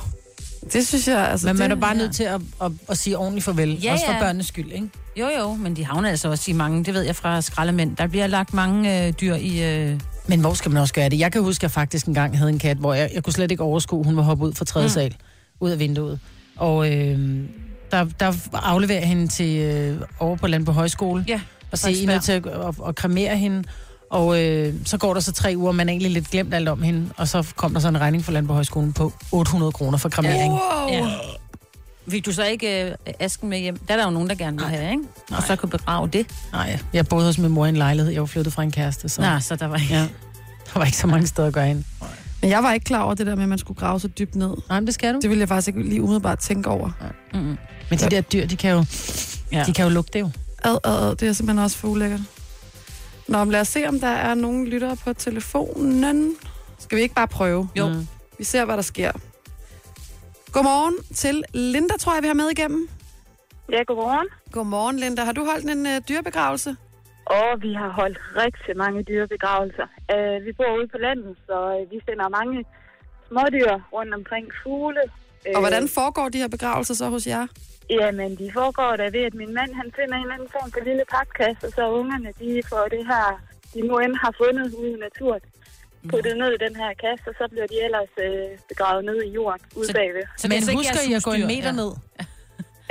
[0.74, 1.48] Det synes jeg, altså...
[1.48, 1.98] Men man er det, bare ja.
[1.98, 3.79] nødt til at, at, at sige ordentligt farvel.
[3.84, 4.20] Ja, også for ja.
[4.20, 4.89] børnenes skyld, ikke?
[5.20, 7.98] Jo, jo, men de havner altså også i mange, det ved jeg fra skraldemænd.
[7.98, 9.63] Der bliver lagt mange øh, dyr i...
[9.63, 11.20] Øh, Men hvor skal man også gøre det?
[11.20, 13.51] Jeg kan huske, at jeg faktisk engang havde en kat, hvor jeg, jeg kunne slet
[13.51, 14.94] ikke overskue, hun var hoppet ud fra tredje mm.
[14.94, 15.15] sal,
[15.60, 16.20] ud af vinduet.
[16.55, 17.39] Og øh,
[17.91, 21.41] der, der afleverer jeg hende til øh, over på Landbo Højskole, ja,
[21.75, 23.63] og siger, I er nødt til at, at, at kremere hende.
[24.10, 26.82] Og øh, så går der så tre uger, man er egentlig lidt glemt alt om
[26.82, 27.10] hende.
[27.17, 30.51] Og så kom der så en regning fra Landbo Højskolen på 800 kroner for kremering.
[30.53, 30.60] Wow!
[30.91, 31.08] ja.
[32.10, 33.77] Fik du så ikke øh, asken med hjem?
[33.77, 35.03] Der er der jo nogen, der gerne vil have, ikke?
[35.32, 36.27] Og så kunne begrave det.
[36.51, 38.12] Nej, jeg boede hos min mor i en lejlighed.
[38.12, 39.93] Jeg var flyttet fra en kæreste, så Nå, så der var ikke...
[39.93, 39.99] ja,
[40.73, 41.84] der var ikke så mange steder at gøre ind.
[42.41, 44.36] Men jeg var ikke klar over det der med, at man skulle grave så dybt
[44.36, 44.54] ned.
[44.69, 45.19] Nej, men det skal du.
[45.21, 46.89] Det ville jeg faktisk ikke lige umiddelbart tænke over.
[47.34, 47.58] Mm-mm.
[47.89, 48.86] Men de der dyr, de kan jo,
[49.52, 49.63] Ja.
[49.67, 50.30] de kan jo lugte jo.
[50.65, 52.19] Ad, ad, ad, det er simpelthen også for ulækkert.
[53.28, 56.36] Nå, men lad os se, om der er nogen lyttere på telefonen.
[56.80, 57.69] Skal vi ikke bare prøve?
[57.75, 57.88] Jo.
[57.88, 58.08] Mm.
[58.38, 59.12] Vi ser, hvad der sker.
[60.51, 62.89] Godmorgen til Linda, tror jeg, vi har med igennem.
[63.71, 64.28] Ja, godmorgen.
[64.51, 65.23] Godmorgen, Linda.
[65.23, 66.75] Har du holdt en uh, dyrebegravelse?
[67.25, 69.88] Og vi har holdt rigtig mange dyrebegravelser.
[70.13, 72.65] Uh, vi bor ude på landet, så uh, vi sender mange
[73.28, 75.01] smådyr rundt omkring fugle.
[75.56, 77.47] Og hvordan foregår de her begravelser så hos jer?
[77.89, 80.80] Jamen, de foregår da ved, at min mand han finder en eller anden form for
[80.89, 83.26] lille papkasse, og så ungerne de får det her,
[83.74, 85.41] de nu end har fundet ude i naturen,
[86.12, 89.30] puttet ned i den her kasse, og så bliver de ellers øh, begravet ned i
[89.38, 90.24] jorden ude Så- bagved.
[90.38, 91.80] Så altså ikke husker I at gå en meter Ja.
[91.82, 91.91] ned?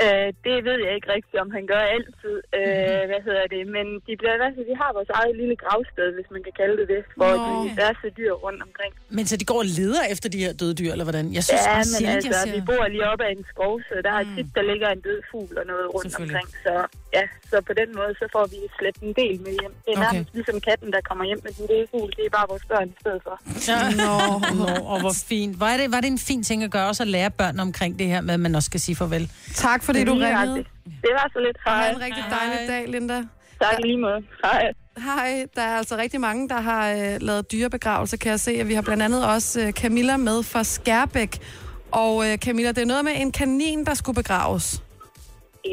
[0.05, 2.37] Øh, det ved jeg ikke rigtigt, om han gør altid.
[2.59, 3.07] Øh, Mhm.
[3.11, 3.63] hvad hedder det?
[3.77, 6.55] Men de bliver i hvert fald, vi har vores eget lille gravsted, hvis man kan
[6.61, 7.43] kalde det det, for Nå.
[7.45, 8.93] de diverse dyr rundt omkring.
[9.17, 11.25] Men så de går og leder efter de her døde dyr, eller hvordan?
[11.39, 12.55] Jeg synes Ja, men altså, jeg ser...
[12.57, 14.35] vi bor lige oppe af en skov, så der er Mm.
[14.37, 16.49] tit, der ligger en død fugl og noget rundt omkring.
[16.67, 16.75] Så
[17.17, 19.73] ja, så på den måde, så får vi slæbt en del med hjem.
[19.85, 20.13] Det er Okay.
[20.13, 22.11] nærmest ligesom katten, der kommer hjem med den døde fugl.
[22.19, 23.35] Det er bare vores børn i stedet for.
[23.71, 23.81] Ja.
[24.03, 24.15] Nå,
[24.61, 25.61] nå, og hvor fint.
[25.61, 28.07] Var det, var det en fin ting at gøre, også at lære børn omkring det
[28.07, 29.31] her med, at man også skal sige farvel?
[29.55, 30.45] Tak, fordi du Lige ringede.
[30.45, 30.69] nøjagtigt.
[31.05, 31.57] Det var så lidt.
[31.67, 31.91] Ha' Hej.
[31.91, 32.67] en rigtig dejlig Hej.
[32.79, 33.19] dag, Linda.
[33.61, 34.21] Tak lige måde.
[34.45, 34.73] Hej.
[34.99, 38.59] Hej, der er altså rigtig mange, der har øh, lavet dyrebegravelser, kan jeg se.
[38.61, 41.39] Og vi har blandt andet også øh, Camilla med fra Skærbæk.
[41.93, 44.83] Og øh, Camilla, det er noget med en kanin, der skulle begraves.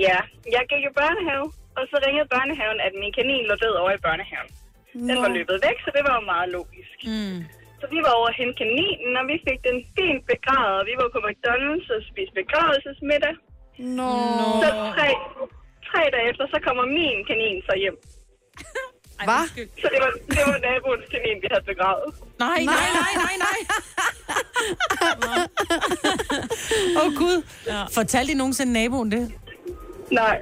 [0.06, 0.20] Ja,
[0.56, 1.46] jeg gik i børnehave,
[1.78, 4.52] og så ringede børnehaven, at min kanin lå død over i børnehaven.
[5.10, 6.98] Den var løbet væk, så det var jo meget logisk.
[7.12, 7.40] Mm.
[7.80, 10.82] Så vi var over hente kaninen, og vi fik den fint begravet.
[10.90, 13.36] Vi var på McDonald's og spiste begravelsesmiddag.
[13.98, 14.12] Nå.
[14.64, 15.10] Så tre,
[15.90, 17.98] tre dage efter, så kommer min kanin så hjem.
[19.30, 19.44] Hvad?
[19.82, 22.10] Så det var, det var naboens kanin, vi havde begravet.
[22.46, 23.60] Nej, nej, nej, nej, nej.
[27.00, 27.38] Åh, oh, Gud.
[27.68, 27.82] Ja.
[28.00, 29.24] Fortalte I nogensinde naboen det?
[30.12, 30.38] Nej,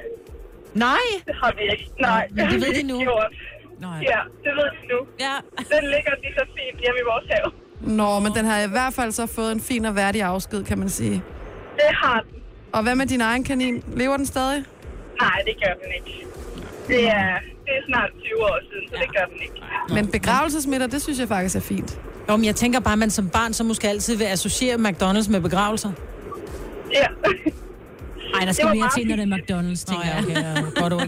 [0.73, 1.05] Nej.
[1.27, 1.91] det har vi ikke.
[1.99, 2.99] Nej, Men det ved de nu.
[3.08, 3.34] gjort.
[3.79, 3.99] Nej.
[4.12, 4.99] Ja, det ved de nu.
[5.19, 5.36] Ja.
[5.58, 7.51] Den ligger lige så fint hjemme i vores have.
[7.97, 10.79] Nå, men den har i hvert fald så fået en fin og værdig afsked, kan
[10.79, 11.23] man sige.
[11.75, 12.41] Det har den.
[12.73, 13.84] Og hvad med din egen kanin?
[13.95, 14.63] Lever den stadig?
[15.21, 16.25] Nej, det gør den ikke.
[16.88, 19.62] Det er, det er snart 20 år siden, så det gør den ikke.
[19.93, 21.99] Men begravelsesmiddag, det synes jeg faktisk er fint.
[22.29, 25.32] Jo, men jeg tænker bare, at man som barn så måske altid vil associere McDonald's
[25.32, 25.91] med begravelser.
[26.93, 27.05] Ja.
[28.34, 30.24] Ej, der Det skal mere til, når det er McDonald's, tænker jeg.
[30.24, 31.08] okay, ja, godt ord.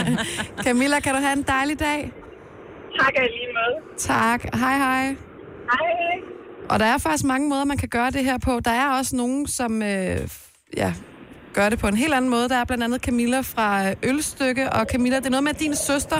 [0.66, 2.12] Camilla, kan du have en dejlig dag?
[3.00, 3.96] tak lige med.
[3.96, 4.40] Tak.
[4.62, 5.04] Hej, hej.
[5.72, 6.16] Hej.
[6.70, 8.60] og der er faktisk mange måder, man kan gøre det her på.
[8.64, 10.18] Der er også nogen, som øh,
[10.76, 10.90] ja,
[11.54, 12.48] gør det på en helt anden måde.
[12.48, 15.60] Der er blandt andet Camilla fra øh, Ølstykke, og Camilla, det er noget med, at
[15.60, 16.18] din søster,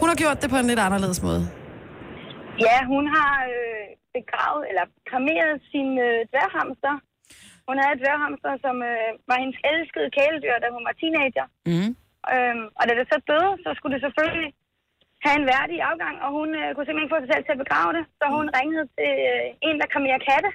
[0.00, 1.42] hun har gjort det på en lidt anderledes måde.
[2.66, 3.84] Ja, hun har øh,
[4.18, 6.94] begravet, eller kremeret sin øh, dværghamster.
[7.68, 11.46] Hun havde et dværghamster, som øh, var hendes elskede kæledyr, da hun var teenager.
[11.70, 11.90] Mm.
[12.34, 14.50] Øhm, og da det så døde, så skulle det selvfølgelig
[15.24, 17.62] have en værdig afgang, og hun øh, kunne simpelthen ikke få sig selv til at
[17.64, 18.04] begrave det.
[18.18, 20.50] Så hun ringede til øh, en, der kremerer katte,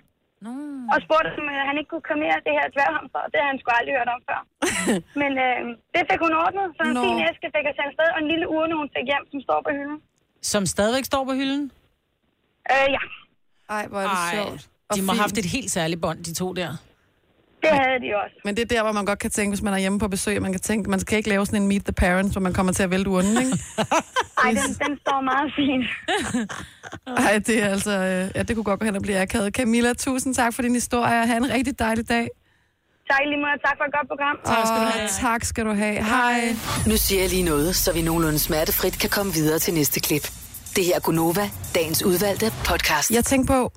[0.46, 0.52] Nå.
[0.94, 3.60] og spurgte, om øh, han ikke kunne kremere det her dværghamster, og det havde han
[3.62, 4.40] sgu aldrig hørt om før.
[5.22, 5.60] Men øh,
[5.94, 8.46] det fik hun ordnet, så en fin æske fik jeg sendt afsted, og en lille
[8.56, 9.98] urne, hun fik hjem, som står på hylden.
[10.52, 11.64] Som stadigvæk står på hylden?
[12.74, 13.04] Øh, ja,
[13.78, 14.62] Ej, hvor er det Ej, sjovt.
[14.90, 16.72] Og De må have haft et helt særligt bånd, de to der.
[17.62, 18.36] Det havde de også.
[18.46, 20.42] Men det er der, hvor man godt kan tænke, hvis man er hjemme på besøg,
[20.42, 22.74] man kan tænke, man skal ikke lave sådan en Meet the Parents, hvor man kommer
[22.74, 23.52] til at vælte urnen, ikke?
[24.44, 25.86] Ej, den, den står meget fint.
[27.28, 27.92] Ej, det er altså...
[27.92, 29.54] Øh, ja, det kunne godt gå hen og blive akavet.
[29.54, 32.28] Camilla, tusind tak for din historie, og have en rigtig dejlig dag.
[33.10, 34.38] Tak lige og tak for et godt program.
[34.46, 35.08] Tak skal du have.
[35.08, 36.04] Tak skal du have.
[36.04, 36.40] Hej.
[36.88, 40.26] Nu siger jeg lige noget, så vi nogenlunde smertefrit kan komme videre til næste klip.
[40.76, 43.12] Det her er Gunova, dagens udvalgte podcast.
[43.12, 43.72] Jeg tænker på,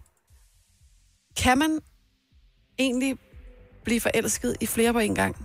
[1.43, 1.79] kan man
[2.79, 3.19] egentlig
[3.85, 5.37] blive forelsket i flere på en gang?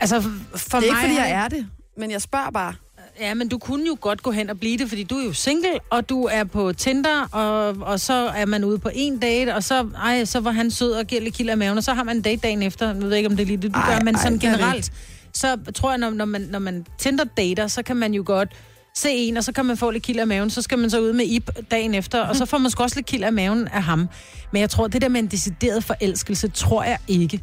[0.00, 2.74] Altså, for Det er ikke, mig fordi har- jeg er det, men jeg spørger bare.
[3.20, 5.32] Ja, men du kunne jo godt gå hen og blive det, fordi du er jo
[5.32, 9.54] single, og du er på Tinder, og, og så er man ude på en date,
[9.54, 11.92] og så, ej, så var han sød og giver lidt kilder i maven, og så
[11.94, 12.86] har man en date dagen efter.
[12.86, 14.40] Jeg ved ikke, om det er lige det, du Ej, gør, men ej, sådan er
[14.40, 14.92] generelt,
[15.34, 18.52] så tror jeg, når, når, man, når man Tinder-dater, så kan man jo godt
[18.94, 21.00] se en, og så kan man få lidt kilder i maven, så skal man så
[21.00, 23.68] ud med Ip dagen efter, og så får man sgu også lidt kilder i maven
[23.68, 24.08] af ham.
[24.52, 27.40] Men jeg tror, det der med en decideret forelskelse, tror jeg ikke.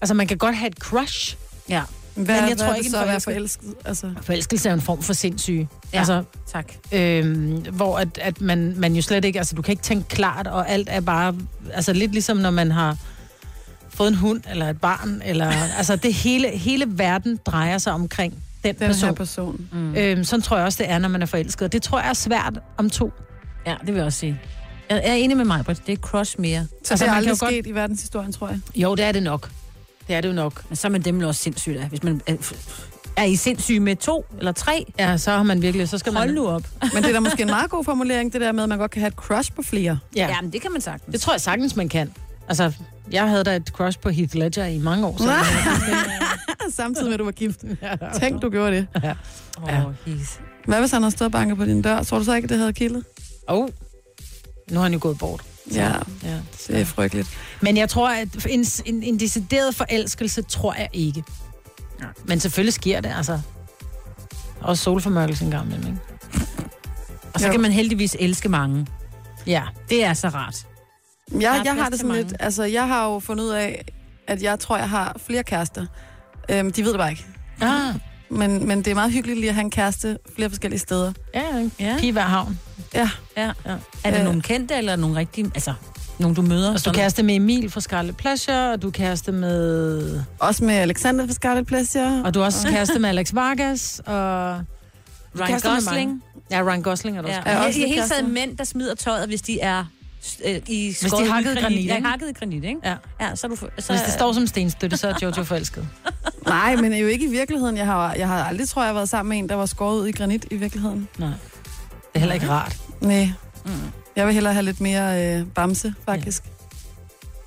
[0.00, 1.36] Altså, man kan godt have et crush,
[1.68, 1.82] Ja.
[2.14, 3.74] Hvad, Men jeg hvad tror er ikke, så at være forelsket-?
[3.84, 5.68] Altså, Forelskelse er en form for sindssyge.
[5.92, 5.98] Ja.
[5.98, 6.72] Altså, Tak.
[6.92, 10.46] øhm, hvor at, at man, man jo slet ikke, altså du kan ikke tænke klart,
[10.46, 11.34] og alt er bare,
[11.72, 12.96] altså lidt ligesom når man har
[13.88, 18.34] fået en hund, eller et barn, eller, altså det hele, hele verden drejer sig omkring
[18.64, 19.08] den, den person.
[19.08, 19.68] her person.
[19.72, 19.94] Mm.
[19.96, 21.62] Øhm, sådan tror jeg også, det er, når man er forelsket.
[21.62, 23.12] Og Det tror jeg er svært om to.
[23.66, 24.40] Ja, det vil jeg også sige.
[24.90, 25.86] Jeg er enig med mig, Britt.
[25.86, 26.66] Det er crush mere.
[26.84, 28.60] Så Altså, det er man kan aldrig jo godt- sket i verdenshistorien, tror jeg.
[28.76, 29.50] Jo, det er det nok.
[30.08, 30.62] Det er det jo nok.
[30.68, 31.86] Men så er man dem også sindssygt af.
[31.88, 32.34] Hvis man er,
[33.16, 34.92] er I sindssyge med to eller tre?
[34.98, 36.34] Ja, så har man virkelig, så skal Hold man...
[36.34, 36.62] nu op.
[36.94, 38.90] Men det er da måske en meget god formulering, det der med, at man godt
[38.90, 39.98] kan have et crush på flere.
[40.16, 41.12] Ja, Ja, men det kan man sagtens.
[41.12, 42.12] det tror jeg sagtens, man kan.
[42.48, 42.72] Altså,
[43.10, 45.16] jeg havde da et crush på Heath Ledger i mange år.
[45.18, 45.24] Så
[46.70, 47.64] Samtidig med, at du var gift.
[48.20, 48.86] Tænk, du gjorde det.
[48.96, 49.02] Åh,
[49.68, 49.84] Ja.
[49.86, 50.30] oh, Heath.
[50.66, 52.02] Hvad hvis han har stået og banket på din dør?
[52.02, 53.04] Tror du så ikke, at det havde kildet?
[53.46, 53.68] oh,
[54.70, 55.42] nu har han jo gået bort.
[55.74, 56.38] Ja, Ja.
[56.68, 57.28] det er frygteligt.
[57.60, 61.24] Men jeg tror, at en, en, en decideret forelskelse, tror jeg ikke.
[62.00, 62.06] Ja.
[62.24, 63.40] Men selvfølgelig sker det, altså.
[64.60, 65.98] Også solformørkelse en gang imellem, ikke?
[67.34, 67.52] Og så Jo.
[67.52, 68.86] kan man heldigvis elske mange.
[69.46, 69.62] Ja.
[69.90, 70.66] Det er så rart.
[71.32, 72.34] Jeg, er jeg plads har det sådan lidt...
[72.40, 73.84] Altså, jeg har jo fundet ud af,
[74.26, 75.86] at jeg tror, jeg har flere kærester.
[76.48, 77.26] Øhm, de ved det bare ikke.
[77.60, 77.94] Ah,
[78.30, 81.12] Men, men det er meget hyggeligt lige at have en kæreste flere forskellige steder.
[81.34, 81.68] ja, Ja.
[81.80, 81.96] ja.
[81.98, 82.58] Pige hver havn.
[82.94, 83.52] Ja, Ja.
[83.66, 83.74] Ja.
[84.04, 84.24] Er det Øh.
[84.24, 85.50] nogen kendte, eller nogen rigtige...
[85.54, 85.72] Altså,
[86.18, 86.70] nogen du møder?
[86.70, 90.20] Altså, du kæreste med Emil fra Scarlet Pleasure, og du er kæreste med...
[90.38, 92.22] også med Alexander fra Scarlet Pleasure.
[92.24, 94.60] Og du er også kæreste med Alex Vargas, og...
[95.40, 96.22] Ryan Gosling.
[96.50, 97.38] Ja, Ryan Gosling er du Ja.
[97.38, 97.48] også.
[97.50, 99.84] Er Ja, også hele taget mænd, der smider tøjet, hvis de er
[100.46, 102.30] øh, i de hakket i granit, Ja, ikke?
[102.30, 102.80] i granit, ikke?
[102.84, 102.94] Ja.
[103.20, 103.56] Ja, så er du...
[103.56, 105.88] Så, Hvis det står som stenstøtte, så er Jojo forelsket.
[106.48, 107.76] Nej, men jo ikke i virkeligheden.
[107.76, 110.06] Jeg har, jeg har aldrig, tror jeg, været sammen med en, der var skåret ud
[110.08, 111.08] i granit i virkeligheden.
[111.18, 111.28] Nej.
[111.28, 111.34] Det
[112.14, 112.76] er heller ikke rart.
[113.00, 113.30] Nej.
[113.64, 113.70] Mm.
[114.16, 116.42] Jeg vil hellere have lidt mere øh, bamse, faktisk.
[116.44, 116.50] Ja.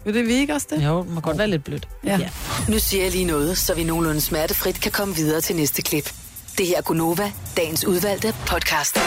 [0.05, 0.85] Vil det vi ikke også det?
[0.85, 1.87] Jo, det må godt være lidt blødt.
[2.03, 2.17] Ja.
[2.17, 2.29] Ja.
[2.69, 6.13] Nu siger jeg lige noget, så vi nogenlunde smertefrit kan komme videre til næste klip.
[6.57, 8.97] Det her er Gunova, dagens udvalgte podcast.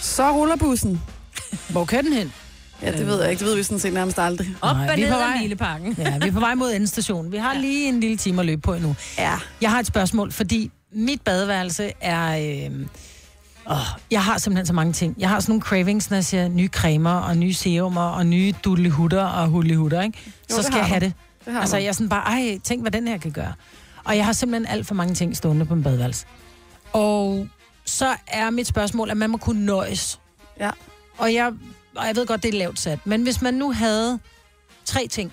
[0.00, 1.00] Så ruller bussen.
[1.68, 2.32] Hvor kører den hen?
[2.82, 3.40] Ja, det ved jeg ikke.
[3.40, 4.48] Det ved vi sådan set nærmest aldrig.
[4.60, 5.42] op Nej, og vi er ned på af vej.
[5.42, 5.94] Mileparken.
[5.98, 7.32] Ja, vi er på vej mod endestationen.
[7.32, 8.96] Vi har lige en lille time at løbe på endnu.
[9.18, 9.38] Ja.
[9.60, 12.38] Jeg har et spørgsmål, fordi mit badeværelse er...
[12.70, 12.80] Øh,
[13.70, 13.76] åh,
[14.10, 15.14] jeg har simpelthen så mange ting.
[15.18, 18.54] Jeg har sådan nogle cravings, når jeg siger nye cremer og nye serumer og nye
[18.64, 20.18] dudlehutter og hullehutter, ikke?
[20.26, 20.88] Jo, Så det skal jeg du.
[20.88, 21.12] have det.
[21.44, 23.52] Det har Altså, jeg er sådan bare, ej, tænk, hvad den her kan gøre.
[24.04, 26.26] Og jeg har simpelthen alt for mange ting stående på en badeværelse.
[26.92, 27.48] Og
[27.84, 30.20] så er mit spørgsmål, at man må kunne nøjes.
[30.60, 30.70] Ja.
[31.18, 31.52] Og jeg,
[31.98, 32.98] og jeg ved godt, det er lavt sat.
[33.04, 34.18] Men hvis man nu havde
[34.84, 35.32] tre ting,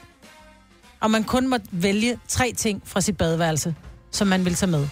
[0.99, 3.75] og man kun måtte vælge tre ting fra sit badeværelse,
[4.11, 4.87] som man vil tage med,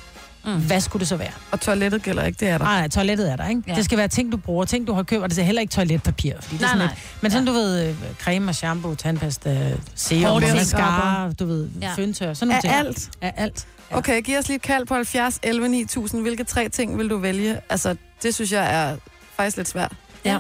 [0.45, 0.61] mm.
[0.67, 1.31] hvad skulle det så være?
[1.51, 2.65] Og toilettet gælder ikke, det er der.
[2.65, 3.61] Nej, toilettet er der, ikke?
[3.67, 3.71] Ja.
[3.71, 3.77] Ja.
[3.77, 5.71] Det skal være ting, du bruger, ting, du har købt, og det er heller ikke
[5.71, 6.33] toiletpapir.
[6.41, 6.85] Fordi det er Nej, nej.
[6.85, 11.87] Lidt, men sådan, du ved, øh, creme og shampoo, tandpasta, serum, mascara, du ved, ja.
[11.87, 11.93] Ja.
[11.95, 12.73] føntør, sådan nogle ting.
[12.73, 13.09] alt.
[13.21, 13.67] Af alt.
[13.91, 13.97] Ja.
[13.97, 16.21] Okay, giv os lige et kald på 70 11 9000.
[16.21, 17.59] Hvilke tre ting vil du vælge?
[17.69, 18.95] Altså Det synes jeg er
[19.35, 19.91] faktisk lidt svært.
[20.25, 20.39] Ja.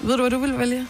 [0.00, 0.86] Ved du, hvad du vil vælge?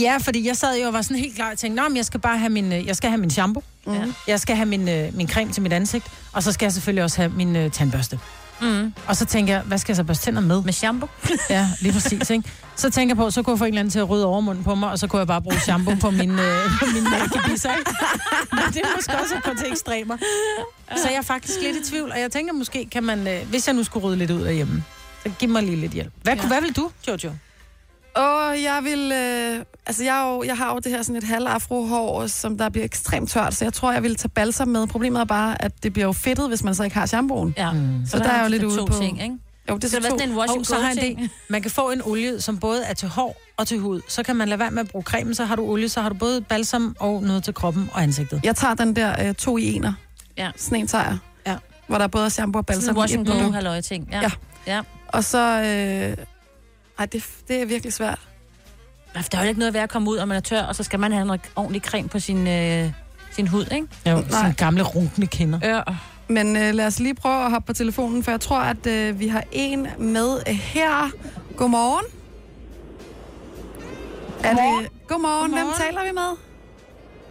[0.00, 2.20] Ja, fordi jeg sad jo og var sådan helt klar og tænkte, men jeg skal
[2.20, 3.62] bare have min, øh, jeg skal have min shampoo.
[3.86, 4.04] Ja.
[4.26, 6.04] Jeg skal have min, øh, min creme til mit ansigt.
[6.32, 8.18] Og så skal jeg selvfølgelig også have min øh, tandbørste.
[8.60, 8.94] Mm.
[9.06, 10.62] Og så tænker jeg, hvad skal jeg så børste tænder med?
[10.62, 11.08] Med shampoo.
[11.50, 12.50] Ja, lige præcis, ikke?
[12.76, 14.64] Så tænker jeg på, så kunne jeg få en eller anden til at rydde overmunden
[14.64, 17.76] på mig, og så kunne jeg bare bruge shampoo på min, øh, på min gebisser,
[17.76, 17.94] ikke?
[18.52, 20.16] Men det er måske også at gå til ekstremer.
[20.96, 23.66] Så jeg er faktisk lidt i tvivl, og jeg tænker måske, kan man, øh, hvis
[23.66, 24.84] jeg nu skulle rydde lidt ud derhjemme,
[25.22, 26.12] så giv mig lige lidt hjælp.
[26.22, 26.46] Hvad, ja.
[26.46, 27.32] hvad vil du, Jojo?
[28.14, 29.12] Og jeg vil...
[29.12, 32.58] Øh, altså, jeg, er jo, jeg har jo det her sådan et halv afrohår, som
[32.58, 34.86] der bliver ekstremt tørt, så jeg tror, jeg vil tage balsam med.
[34.86, 37.54] Problemet er bare, at det bliver jo fedtet, hvis man så ikke har shampooen.
[37.56, 37.72] Ja.
[37.72, 38.06] Mm.
[38.06, 38.98] Så der er jeg jo lidt to ude på...
[38.98, 39.34] ting, ikke?
[39.70, 40.08] Jo, det er Så så to.
[40.18, 41.28] sådan en wash Og and så har en idé.
[41.48, 44.00] Man kan få en olie, som både er til hår og til hud.
[44.08, 46.08] Så kan man lade være med at bruge creme, så har du olie, så har
[46.08, 48.40] du både balsam og noget til kroppen og ansigtet.
[48.44, 49.92] Jeg tager den der øh, to i ener.
[50.38, 50.50] Ja.
[50.56, 51.18] Sådan en tager jeg.
[51.46, 51.56] Ja.
[51.86, 53.54] Hvor der er både shampoo og Sådan balsam en wash i and et go produkt.
[53.54, 54.08] halløj ting.
[54.12, 54.20] Ja.
[54.20, 54.30] Ja.
[54.66, 54.80] ja.
[55.08, 55.62] Og så...
[56.18, 56.24] Øh,
[57.00, 58.18] ej, det, det er virkelig svært.
[59.14, 60.76] Ja, Der er jo ikke noget ved at komme ud, og man er tør, og
[60.76, 62.92] så skal man have noget ordentlig creme på sin, øh,
[63.32, 63.86] sin hud, ikke?
[64.06, 65.58] Jo, sådan gamle runkende kinder.
[65.62, 65.82] Ja.
[66.28, 69.20] Men øh, lad os lige prøve at hoppe på telefonen, for jeg tror, at øh,
[69.20, 71.10] vi har en med her.
[71.56, 72.04] Godmorgen.
[74.44, 74.88] Er det...
[75.08, 75.52] Godmorgen.
[75.52, 75.80] Hvem Godmorgen.
[75.80, 76.36] taler vi med?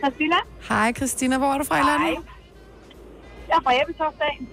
[0.03, 0.35] Christina?
[0.69, 1.37] Hej, Christina.
[1.37, 2.23] Hvor er du fra i landet?
[3.47, 4.47] Jeg er fra Ebbetoftdagen.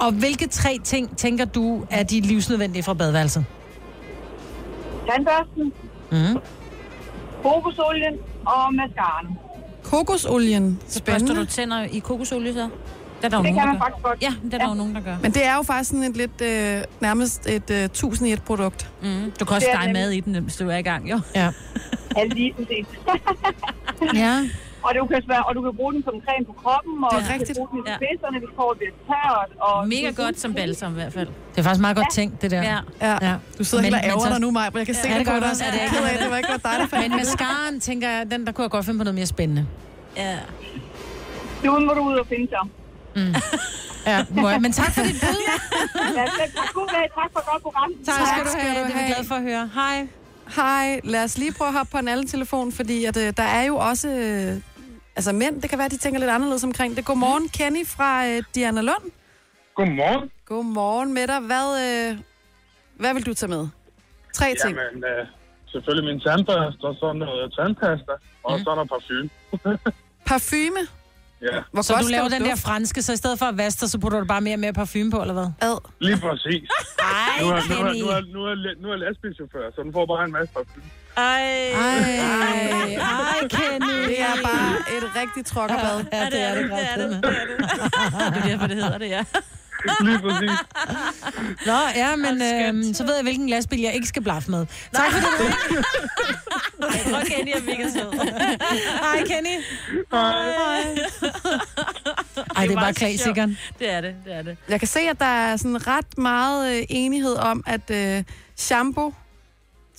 [0.00, 3.44] Og hvilke tre ting tænker du er de livsnødvendige fra badeværelset?
[5.08, 5.72] Tandbørsten,
[6.12, 6.38] Mm.
[7.42, 8.14] kokosolien
[8.46, 9.38] og mascaraen.
[9.82, 10.80] Kokosolien.
[10.88, 12.60] Så børster du tænder i kokosolie, så?
[12.60, 12.68] Det
[13.24, 13.84] er der jo Det nogen, kan der man gør.
[13.86, 14.22] faktisk godt.
[14.22, 15.16] Ja, det er der jo nogen, der gør.
[15.22, 18.42] Men det er jo faktisk sådan et lidt, øh, nærmest et øh, tusind i et
[18.42, 18.90] produkt.
[19.02, 19.32] Mm.
[19.40, 21.20] Du kan også stege mad i den, hvis du er i gang, jo.
[21.34, 21.50] Ja.
[22.16, 22.86] Ja, lige præcis.
[24.14, 24.38] ja.
[24.86, 27.18] og, du kan, svær- og du kan bruge den som creme på kroppen, og Det
[27.18, 27.48] er du rigtigt.
[27.48, 27.96] kan bruge den i Ja.
[28.00, 29.50] spidserne, hvis håret bliver tørt.
[29.66, 31.28] Og Mega godt som balsam i hvert fald.
[31.52, 32.62] Det er faktisk meget godt tænkt, det der.
[32.72, 32.78] Ja.
[33.08, 33.14] Ja.
[33.28, 33.34] Ja.
[33.58, 35.26] Du sidder Men- helt og men ærger dig nu, Maja, jeg kan se Ja, det
[35.26, 35.42] det dig.
[35.42, 35.64] du også.
[35.64, 37.18] Ja, er det ked af, det var ikke godt dig, der fandt Men det.
[37.22, 39.62] mascaraen, tænker jeg, den, der kunne jeg godt finde på noget mere spændende.
[40.16, 40.36] Ja.
[41.64, 42.64] Nu må du ud og finde sig.
[44.06, 44.60] Ja, må jeg.
[44.60, 45.40] Men tak for dit bud.
[46.16, 47.08] Ja, tak, god dag.
[47.14, 47.90] tak for godt program.
[48.06, 48.84] Tak, Tak skal du have.
[48.84, 49.70] Det er vi glade for at høre.
[49.74, 50.06] Hej.
[50.56, 53.42] Hej, lad os lige prøve at hoppe på en anden telefon, fordi at, øh, der
[53.42, 54.08] er jo også...
[54.08, 54.60] Øh,
[55.16, 57.04] altså mænd, det kan være, de tænker lidt anderledes omkring det.
[57.04, 59.10] Godmorgen, Kenny fra øh, Diana Lund.
[59.74, 60.30] Godmorgen.
[60.46, 61.40] Godmorgen med dig.
[61.40, 62.18] Hvad, øh,
[62.96, 63.68] hvad vil du tage med?
[64.32, 64.76] Tre ting.
[64.78, 65.26] Jamen, øh,
[65.72, 68.12] selvfølgelig min tandbørste, og så noget tandpasta,
[68.44, 69.30] og så noget parfume.
[70.30, 70.82] Parfume.
[71.42, 73.80] Ja, Hvor Så godt du laver den der franske, så i stedet for at vaske
[73.80, 75.48] dig, så putter du bare mere og mere parfume på, eller hvad?
[75.68, 75.78] Ad.
[76.00, 76.68] lige præcis.
[76.98, 79.92] Ej, Nu er, nu, er, nu, er, nu, er, nu er jeg lastbilchauffør, så den
[79.92, 80.86] får bare en masse parfume.
[81.16, 81.72] Ej.
[81.72, 84.08] Ej, Ej, Kenny.
[84.08, 86.04] det er bare et rigtigt trokkerbad.
[86.12, 86.70] Ja, det er det.
[86.70, 87.10] det er det.
[87.10, 87.22] det.
[87.22, 89.24] Det er derfor, det hedder det, ja.
[90.00, 90.50] Lige præcis.
[91.66, 94.66] Nå, ja, men Hvor øhm, så ved jeg, hvilken lastbil jeg ikke skal blaffe med.
[94.94, 95.54] Tak for det.
[96.80, 98.12] Jeg tror, Kenny er mega sød.
[99.02, 99.64] Hej, Kenny.
[102.56, 103.58] Ej, det er bare klasikeren.
[103.78, 104.56] Det er det, det er det.
[104.68, 108.24] Jeg kan se, at der er sådan ret meget øh, enighed om, at øh,
[108.56, 109.12] shampoo,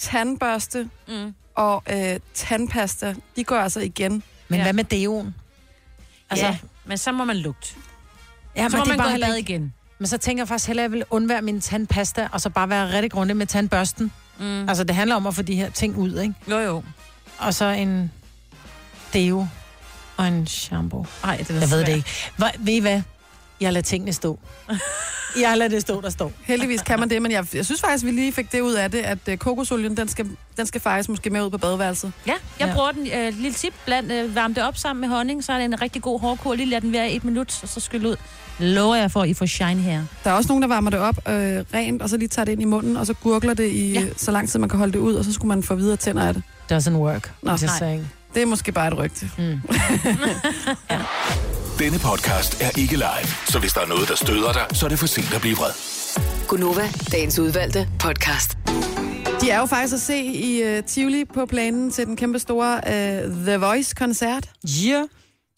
[0.02, 1.34] tandbørste Mm.
[1.56, 4.24] og øh, tandpasta, de går altså igen.
[4.48, 4.64] Men Ja.
[4.64, 5.36] hvad med deoen?
[6.30, 7.68] Altså, ja, men så må man lugte.
[8.56, 9.74] ja, Så må man gå i heller bad igen.
[10.00, 12.70] Men så tænker jeg faktisk hellere, at jeg vil undvære min tandpasta, og så bare
[12.70, 14.12] være rigtig grundig med tandbørsten.
[14.40, 14.70] Mm.
[14.70, 16.34] Altså, det handler om at få de her ting ud, ikke?
[16.48, 16.84] Jo, jo.
[17.38, 18.12] Og så en
[19.14, 19.48] deo
[20.18, 21.06] og en shampoo.
[21.24, 22.10] Ej, det er Jeg ved det ikke.
[22.38, 23.02] Hvor, ved I hvad?
[23.62, 24.40] Jeg lader tingene stå.
[25.40, 26.32] Jeg lader det stå, der står.
[26.44, 28.92] Heldigvis kan man det, men jeg, jeg synes faktisk, vi lige fik det ud af
[28.92, 32.12] det, at øh, kokosolien, den skal, den skal faktisk måske med ud på badeværelset.
[32.28, 32.68] Ja, jeg Ja.
[32.68, 32.74] ja.
[32.74, 33.08] bruger den.
[33.08, 35.82] Øh, lille tip, bland, øh, varm det op sammen med honning, så er det en
[35.82, 36.56] rigtig god hårkur.
[36.56, 38.16] Lige lad den være i et minut, og så skyld ud.
[38.60, 40.04] Lover jeg for, at I får shine her.
[40.24, 41.34] Der er også nogen, der varmer det op øh,
[41.74, 44.00] rent, og så lige tager det ind i munden, og så gurgler det i ja.
[44.02, 44.06] Ja.
[44.18, 46.24] så lang tid, man kan holde det ud, og så skulle man få videre tænder
[46.28, 46.44] af det.
[46.72, 47.32] Doesn't work.
[47.42, 47.78] Nå, just nej.
[47.78, 48.12] saying.
[48.34, 49.30] Det er måske bare et rygte.
[49.38, 49.44] Mm.
[51.80, 54.90] Denne podcast er ikke live, så hvis der er noget, der støder dig, så er
[54.90, 55.72] det for sent at blive vred.
[56.48, 58.58] Gunova, dagens udvalgte podcast.
[59.42, 62.76] De er jo faktisk at se i uh, Tivoli på planen til den kæmpe store
[62.78, 64.50] uh, The Voice-koncert.
[64.86, 65.08] Yeah.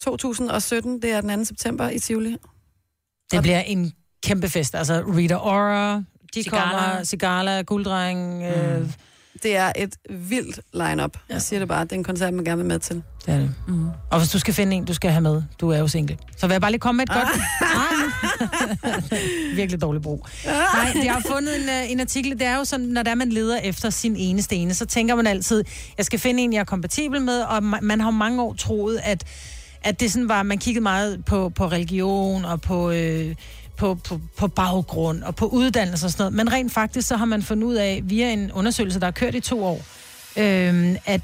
[0.02, 1.44] 2017, det er den 2.
[1.44, 2.36] september i Tivoli.
[3.30, 4.74] Det bliver en kæmpe fest.
[4.74, 6.02] Altså, Rita Ora,
[6.34, 6.62] de Sigala.
[6.62, 8.44] kommer, Sigala, Gulddreng, mm.
[8.44, 8.90] øh,
[9.44, 11.16] Det er et vildt line-up.
[11.28, 13.02] Jeg siger det bare, det er en koncert, man gerne vil med til.
[13.26, 13.54] det er det.
[13.68, 13.86] Mm.
[14.10, 16.18] Og hvis du skal finde en, du skal have med, du er jo single.
[16.36, 17.28] Så vil jeg bare lige komme med et godt...
[17.60, 19.56] Ah.
[19.56, 20.26] Virkelig dårlig brug.
[20.46, 22.32] Nej, jeg har fundet en, øh, en artikel.
[22.38, 25.26] Det er jo sådan, når der man leder efter sin eneste ene, så tænker man
[25.26, 25.64] altid,
[25.98, 29.00] jeg skal finde en, jeg er kompatibel med, og ma- man har mange år troet,
[29.04, 29.24] at
[29.86, 33.34] at det sådan var, man kiggede meget på, på religion og på, øh,
[33.76, 36.34] på, på, på baggrund og på uddannelse og sådan noget.
[36.34, 39.34] Men rent faktisk, så har man fundet ud af, via en undersøgelse, der har kørt
[39.34, 39.80] i to år,
[40.36, 41.20] øh, at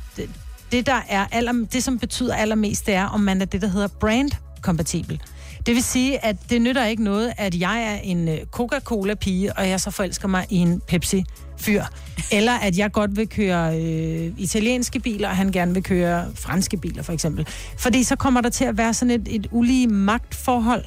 [0.73, 3.69] det, der er aller, det, som betyder allermest, det er, om man er det, der
[3.69, 5.21] hedder brand-kompatibel.
[5.67, 9.69] Det vil sige, at det nytter ikke noget, at jeg er en øh, Coca-Cola-pige, og
[9.69, 11.85] jeg så forelsker mig i en Pepsi-fyr.
[12.33, 16.77] Eller at jeg godt vil køre øh, italienske biler, og han gerne vil køre franske
[16.77, 17.47] biler, for eksempel.
[17.79, 20.85] Fordi så kommer der til at være sådan et, et ulige magtforhold.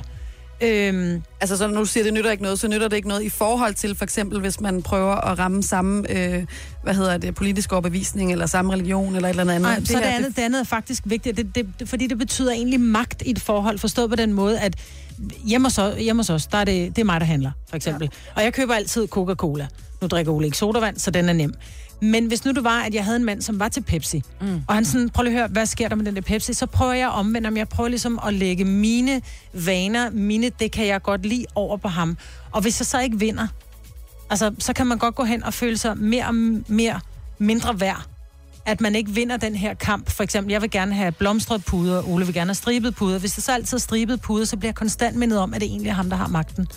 [0.64, 3.30] Øhm, Altså, så du siger, det nytter ikke noget, så nytter det ikke noget i
[3.30, 6.46] forhold til, for eksempel, hvis man prøver at ramme samme, øh,
[6.84, 9.62] hvad hedder det, politisk overbevisning, eller samme religion, eller et eller andet.
[9.62, 9.88] Nej, andet.
[9.88, 12.52] så det her, andet, det andet er faktisk vigtigt, det, det, det, fordi det betyder
[12.52, 14.76] egentlig magt i et forhold, forstået på den måde, at
[15.46, 17.76] hjemme hos, os- hjemme hos os, der er det, det er mig, der handler, for
[17.76, 18.10] eksempel.
[18.14, 18.32] Ja.
[18.36, 19.68] Og jeg køber altid Coca-Cola.
[20.02, 21.54] Nu drikker Ole ikke sodavand, så den er nem.
[22.04, 24.62] Men hvis nu det var, at jeg havde en mand, som var til Pepsi, mm.
[24.68, 26.54] og han sådan, prøv lige at høre, hvad sker der med den der Pepsi?
[26.54, 29.22] Så prøver jeg omvendt, om jeg prøver ligesom at lægge mine
[29.54, 32.18] vaner, mine, det kan jeg godt lide over på ham.
[32.52, 33.48] Og hvis jeg så ikke vinder,
[34.30, 36.36] altså, så kan man godt gå hen og føle sig mere og
[36.68, 37.00] mere
[37.40, 38.08] mindre værd
[38.66, 40.10] at man ikke vinder den her kamp.
[40.10, 43.20] For eksempel, jeg vil gerne have blomstret puder, Ole vil gerne have stribet puder.
[43.20, 45.70] Hvis det så altid er stribet puder, så bliver jeg konstant mindet om, at det
[45.70, 46.68] egentlig er ham, der har magten.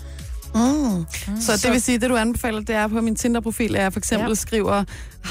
[0.56, 1.06] Mm.
[1.40, 4.00] Så det vil sige, det du anbefaler, det er på min Tinder-profil, at jeg for
[4.00, 4.34] eksempel Ja.
[4.34, 4.84] skriver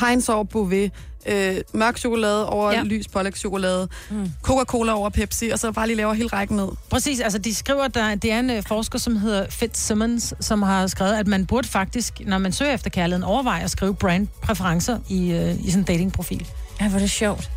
[0.05, 0.91] Heinz over Bouvet,
[1.25, 2.83] øh, mørk chokolade over Ja.
[2.83, 4.31] lys pålægschokolade, mm.
[4.43, 6.67] Coca-Cola over Pepsi, og så bare lige laver hele rækken ned.
[6.89, 10.87] Præcis, altså de skriver, der, det er en øh, forsker, som hedder Fitzsimmons, som har
[10.87, 15.31] skrevet, at man burde faktisk, når man søger efter kærligheden, overveje at skrive brandpræferencer i,
[15.31, 16.47] øh, i sådan en datingprofil.
[16.81, 17.49] Ja, hvor er det sjovt.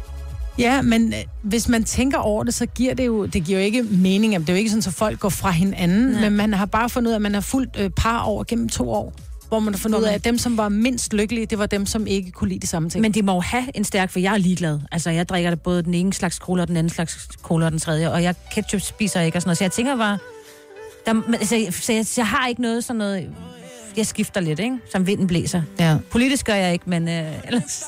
[0.59, 3.65] Ja, men øh, hvis man tænker over det, så giver det jo, det giver jo
[3.65, 4.33] ikke mening.
[4.41, 6.21] Det er jo ikke sådan, at folk går fra hinanden, Nej.
[6.21, 8.69] men man har bare fundet ud af, at man har fulgt øh, par over gennem
[8.69, 9.13] to år,
[9.49, 11.87] hvor man har fundet ud af, at dem, som var mindst lykkelige, det var dem,
[11.87, 13.03] som ikke kunne lide de samme ting.
[13.03, 14.81] Men de må jo have en stærk, for jeg er ligeglad.
[14.93, 17.71] Altså, jeg drikker det både den ene slags cola og den anden slags cola og
[17.73, 19.59] den tredje, og jeg ketchup spiser ikke og sådan noget.
[19.59, 20.19] Så jeg tænker bare,
[21.07, 23.31] der, altså, så jeg, så jeg har ikke noget sådan noget...
[23.97, 24.77] Jeg skifter lidt, ikke?
[24.93, 25.63] Som vinden blæser.
[25.81, 27.85] Ja, Politisk gør jeg ikke, men øh, ellers...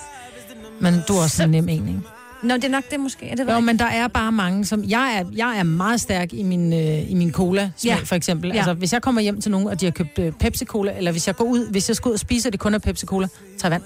[0.80, 2.00] men du er også en nem en, ikke?
[2.42, 3.28] Nå, det er nok det måske.
[3.28, 4.84] Er det Jo, men der er bare mange, som...
[4.84, 7.96] Jeg er, jeg er meget stærk i min, øh, i min cola, Ja.
[8.04, 8.50] for eksempel.
[8.50, 8.56] Ja.
[8.56, 11.26] Altså, hvis jeg kommer hjem til nogen, og de har købt øh, Pepsi-Cola, eller hvis
[11.26, 13.26] jeg går ud, hvis jeg skal ud og spise, og det kun er Pepsi-Cola,
[13.58, 13.82] tager vand.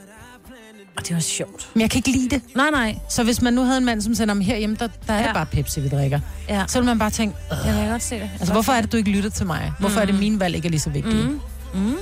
[0.96, 1.68] Og det var sjovt.
[1.74, 2.42] Men jeg kan ikke lide det.
[2.56, 2.96] Nej, nej.
[3.10, 5.26] Så hvis man nu havde en mand, som sender mig herhjemme, der, der er Ja.
[5.26, 6.20] det bare Pepsi, vi drikker.
[6.48, 6.64] Ja.
[6.68, 8.30] Så vil man bare tænke, øh, Jeg kan godt se det.
[8.40, 9.72] altså, hvorfor er det, du ikke lytter til mig?
[9.80, 11.28] Hvorfor er det, mine valg ikke er lige så vigtige?
[11.74, 11.94] Mm.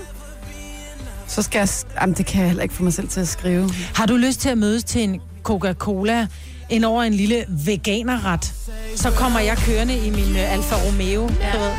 [1.27, 1.69] Så skal jeg...
[2.01, 3.71] Jamen, det kan jeg heller ikke få mig selv til at skrive.
[3.95, 6.27] Har du lyst til at mødes til en Coca-Cola
[6.71, 8.53] ind over en lille veganerret?
[8.97, 11.53] Så kommer jeg kørende i min øh, Alfa Romeo, ja.
[11.53, 11.73] du ved.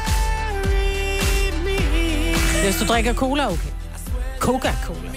[2.63, 3.69] Hvis du drikker cola, okay.
[4.39, 5.10] Coca-Cola.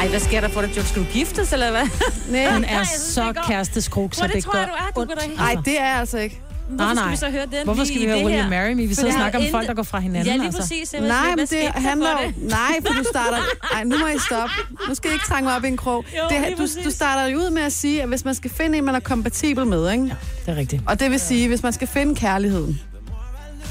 [0.00, 0.88] Ej, hvad sker der for dig, George?
[0.88, 1.86] Skal du giftes, eller hvad?
[2.28, 3.42] Nej, Nej, er så det går.
[3.42, 5.04] kæresteskrog, så det det tror gør jeg, du er.
[5.04, 5.36] Du ondt.
[5.36, 6.40] Nej, det er jeg altså ikke.
[6.68, 7.02] Hvorfor nej.
[7.02, 8.40] skal vi så høre den Hvorfor skal vi høre Will?
[8.44, 8.86] You Marry Me?
[8.86, 10.26] Vi sidder og snakker om folk, der går fra hinanden.
[10.26, 10.60] Ja, lige altså.
[10.60, 10.92] præcis.
[10.92, 12.34] Ved Nej, ikke, men det handler det?
[12.50, 13.38] Nej, for du starter...
[13.74, 14.54] Ej, nu må I stoppe.
[14.88, 16.04] Nu skal I ikke trænge mig op i en krog.
[16.16, 18.78] Jo, det, du, du starter jo ud med at sige, at hvis man skal finde
[18.78, 20.02] en, man er kompatibel med, ikke?
[20.04, 20.12] Det
[20.46, 20.82] er rigtigt.
[20.86, 22.80] Og det vil sige, hvis man skal finde kærligheden.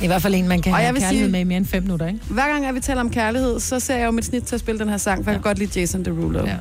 [0.01, 1.57] I hvert fald en, man kan Og jeg have vil kærlighed sige- med i mere
[1.57, 2.19] end fem minutter, ikke?
[2.29, 4.59] Hver gang, at vi taler om kærlighed, så ser jeg jo mit snit til at
[4.59, 6.39] spille den her sang, for jeg kan godt lide Jason Derulo.
[6.45, 6.55] Ja.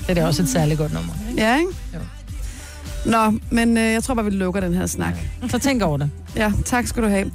[0.00, 1.12] Det er da også et særligt godt nummer.
[1.36, 1.70] Ja, ikke?
[1.94, 1.98] Jo.
[3.06, 5.14] Nå, men øh, jeg tror bare, vi lukker den her snak.
[5.48, 6.10] Så tænk over det.
[6.36, 7.32] Ja, tak skal du have.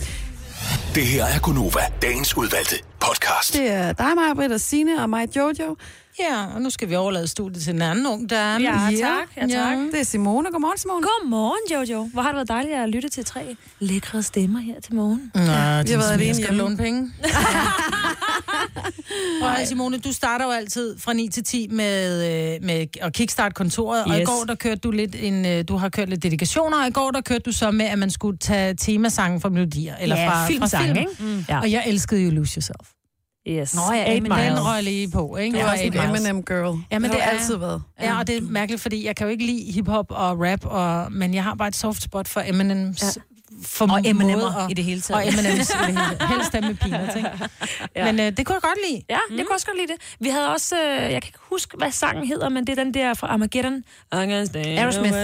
[0.95, 3.53] Det her er Gunova, dagens udvalgte podcast.
[3.53, 5.75] Det er dig, mig, Britt og Signe og mig, Jojo.
[6.19, 8.63] Ja, og nu skal vi overlade studiet til en anden ung dame.
[8.63, 9.27] Ja, tak.
[9.37, 9.77] Ja, tak.
[9.91, 10.51] Det er Simone.
[10.51, 11.01] Godmorgen, Simone.
[11.01, 12.09] Godmorgen, Jojo.
[12.13, 15.31] Hvor har det været dejligt at lytte til tre lækre stemmer her til morgen.
[15.35, 16.57] Nå, vi har været alene skal hjemme.
[16.57, 17.11] låne penge.
[19.43, 22.13] At høre, Simone, du starter jo altid fra 9 til 10 med,
[22.55, 24.13] øh, med at kickstart kontoret, yes.
[24.15, 26.87] og i går der kørte du lidt en, øh, du har kørt lidt dedikationer, og
[26.87, 30.15] i går der kørte du så med, at man skulle tage temasangen fra melodier, eller
[30.15, 30.97] Ja, fra, filmsange, fra film.
[30.97, 31.23] ikke?
[31.35, 31.45] Mm.
[31.49, 31.59] Ja.
[31.59, 32.89] Og jeg elskede jo Lose Yourself.
[33.49, 33.75] Yes.
[33.75, 34.35] Nå, ja, Mile.
[34.35, 35.57] den røg lige på, ikke?
[35.59, 35.97] Du er også en.
[35.97, 36.79] Eminem girl.
[36.91, 37.83] Ja, men det, det har er- altid været.
[38.01, 41.11] Ja, og det er mærkeligt, fordi jeg kan jo ikke lide hiphop og rap, og,
[41.11, 43.21] men jeg har bare et soft spot for Eminems Ja.
[43.63, 45.15] for Og M&M'er i det hele taget.
[45.23, 47.29] Og Eminems i det hele Helst dem med peanuts, ikke?
[47.95, 48.05] Ja.
[48.11, 49.01] Men øh, det kunne jeg godt lide.
[49.09, 49.37] Ja, mm.
[49.37, 50.15] jeg kunne også godt lide det.
[50.19, 52.93] Vi havde også, øh, jeg kan ikke huske, hvad sangen hedder, men det er den
[52.93, 53.83] der fra Armageddon.
[54.11, 55.15] Aerosmith.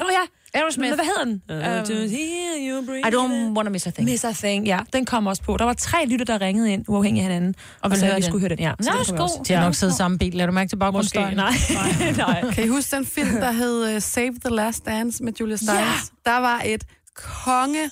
[0.00, 0.24] Åh oh, ja,
[0.56, 0.90] Aerosmith.
[0.90, 1.42] Men hvad hedder den?
[2.78, 4.08] Um, I don't wanna miss a thing.
[4.10, 4.78] Miss a thing, ja.
[4.92, 5.56] Den kom også på.
[5.56, 7.54] Der var tre lytter, der ringede ind, uafhængig af hinanden.
[7.80, 8.72] Og, ville så vi skulle høre den, ja.
[8.78, 9.40] Nå, Så også.
[9.48, 10.34] De har nok siddet i samme bil.
[10.34, 11.36] Lad du mærke til baggrundsstøjen?
[11.46, 11.52] nej.
[12.16, 12.50] nej.
[12.52, 15.72] Kan I huske den film, der hed uh, Save the Last Dance med Julia Stiles?
[15.72, 16.30] Ja.
[16.30, 16.84] Der var et
[17.14, 17.90] konge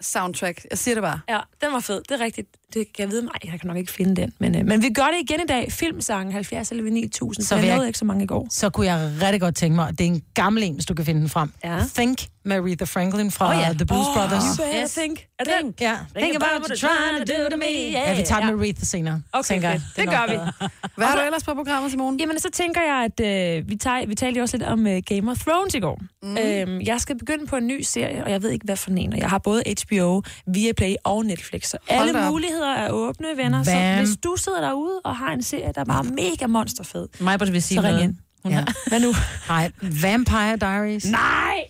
[0.00, 0.66] soundtrack.
[0.70, 1.20] Jeg siger det bare.
[1.28, 2.02] Ja, den var fed.
[2.08, 2.48] Det er rigtigt.
[2.74, 3.32] Det kan jeg vide mig.
[3.44, 4.32] Jeg kan nok ikke finde den.
[4.40, 5.72] Men, øh, men vi gør det igen i dag.
[5.72, 7.42] Filmsangen 70 eller 9000.
[7.44, 8.46] Så Så jeg nåede ikke så mange i går.
[8.50, 11.04] Så kunne jeg rigtig godt tænke mig, det er en gammel en, hvis du kan
[11.04, 11.52] finde den frem.
[11.64, 11.78] Ja.
[11.94, 13.72] Think med Aretha Franklin fra oh, ja.
[13.72, 14.44] The Blues Åh, Brothers.
[14.44, 14.92] you better Yes.
[14.94, 15.26] think.
[15.38, 15.74] Er det den?
[15.80, 17.90] Ja, think about what you're trying to do to me.
[17.90, 19.22] Ja, vi tager den med Aretha senere.
[19.32, 19.82] Okay, tænker fedt.
[19.96, 20.66] Det gør vi.
[20.96, 22.16] Hvad har du ellers på programmet, Simone?
[22.20, 25.02] Jamen, så tænker jeg, at øh, vi, tager, vi talte jo også lidt om øh,
[25.06, 26.00] Game of Thrones i går.
[26.22, 26.36] Mm.
[26.38, 29.12] Øhm, jeg skal begynde på en ny serie, og jeg ved ikke, hvad for en.
[29.12, 31.64] Og jeg har både HBO, Viaplay og Netflix.
[31.68, 32.32] Så alle op.
[32.56, 33.62] muligheder er åbne, venner.
[33.62, 33.98] Så Bam.
[33.98, 37.62] hvis du sidder derude og har en serie, der er bare mega monsterfed, Mig vil
[37.62, 38.16] sige så ring ind.
[38.44, 38.64] Ja.
[38.86, 39.12] Hvad nu?
[39.48, 39.70] Nej,
[40.02, 41.10] Vampire Diaries.
[41.10, 41.64] Nej!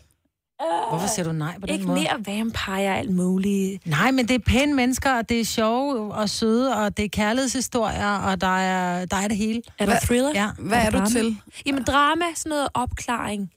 [0.88, 2.00] Hvorfor siger du nej på den Ikke måde?
[2.00, 3.86] mere vampire og alt muligt.
[3.86, 7.08] Nej, men det er pæne mennesker, og det er sjove og søde, og det er
[7.08, 9.62] kærlighedshistorier, og der er, der er det hele.
[9.78, 10.30] Er der thriller?
[10.34, 10.48] Ja.
[10.58, 11.10] Hvad er du drama?
[11.10, 11.36] til?
[11.66, 13.50] Jamen drama, sådan noget opklaring,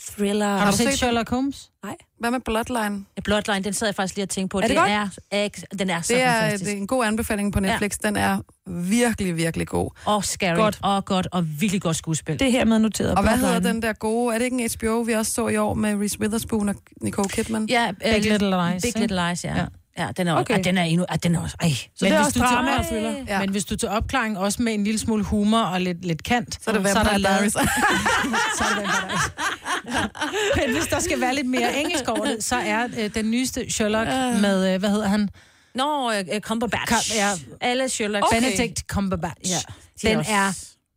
[0.00, 0.56] thriller.
[0.56, 1.70] Har du du set set Sherlock Holmes?
[1.84, 1.96] Nej.
[2.20, 3.04] Hvad med Bloodline?
[3.16, 4.58] Ja, Bloodline, den sad jeg faktisk lige og tænkte på.
[4.58, 4.90] Er det det godt?
[4.90, 6.64] er, er, den er så Det er, fantastisk.
[6.64, 7.98] det er en god anbefaling på Netflix.
[8.04, 9.90] Den er virkelig, virkelig god.
[10.04, 10.56] Og scary.
[10.56, 10.78] Godt.
[10.82, 12.38] Og godt, og virkelig godt skuespil.
[12.38, 13.14] Det er hermed noteret.
[13.14, 13.54] Og hvad Bloodline.
[13.54, 14.34] hedder den der gode?
[14.34, 17.28] Er det ikke en HBO, vi også så i år med Reese Witherspoon og Nicole
[17.28, 17.66] Kidman?
[17.66, 18.98] Ja, Big øh, Little Lies, Big?
[19.00, 19.56] Little Lies, ja.
[19.56, 19.64] Ja.
[19.98, 20.08] Ja.
[20.16, 20.54] Den er, okay.
[20.58, 21.06] Ah, den er endnu...
[21.08, 21.56] Ah, den er også...
[21.60, 21.68] Ej.
[21.68, 23.14] Så det er hvis også du drama tager- og thriller.
[23.28, 23.40] Ja.
[23.40, 26.58] Men hvis du tager opklaring også med en lille smule humor og lidt, lidt kant,
[26.64, 27.52] Så er det der lavet- Diaries.
[28.58, 28.88] så er det.
[30.66, 33.70] Men hvis der skal være lidt mere engelsk over det, så er øh, den nyeste
[33.72, 34.08] Sherlock
[34.40, 35.28] med, øh, hvad hedder han?
[35.74, 36.88] Nå, øh, øh, Cumberbatch.
[36.88, 37.30] Kom- ja.
[37.60, 38.24] Alle Sherlock.
[38.24, 38.40] Okay.
[38.40, 39.50] Benedict Cumberbatch.
[39.50, 40.08] Ja.
[40.08, 40.52] Den også- er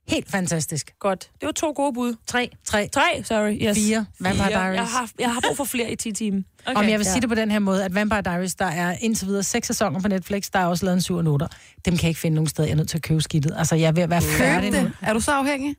[0.07, 0.93] helt fantastisk.
[0.99, 1.29] Godt.
[1.41, 2.15] Det var to gode bud.
[2.27, 2.49] Tre.
[2.65, 3.57] Tre, Tre, sorry.
[3.61, 3.77] Yes.
[3.77, 4.59] fire Vampire Fire.
[4.59, 4.75] Diaries.
[4.77, 6.41] Jeg har, jeg har brug for flere i 10 timer.
[6.65, 8.95] Okay, Om jeg vil sige det på den her måde, at Vampire Diaries, der er
[9.01, 11.47] indtil videre seks sæsoner på Netflix, der er også lavet en 7 og 8.
[11.85, 12.67] Dem kan jeg ikke finde nogen steder.
[12.67, 13.53] Jeg er nødt til at købe skidtet.
[13.57, 14.87] Altså, jeg er ved at være færdig Køb nu.
[14.87, 14.93] det.
[15.01, 15.75] Er du så afhængig?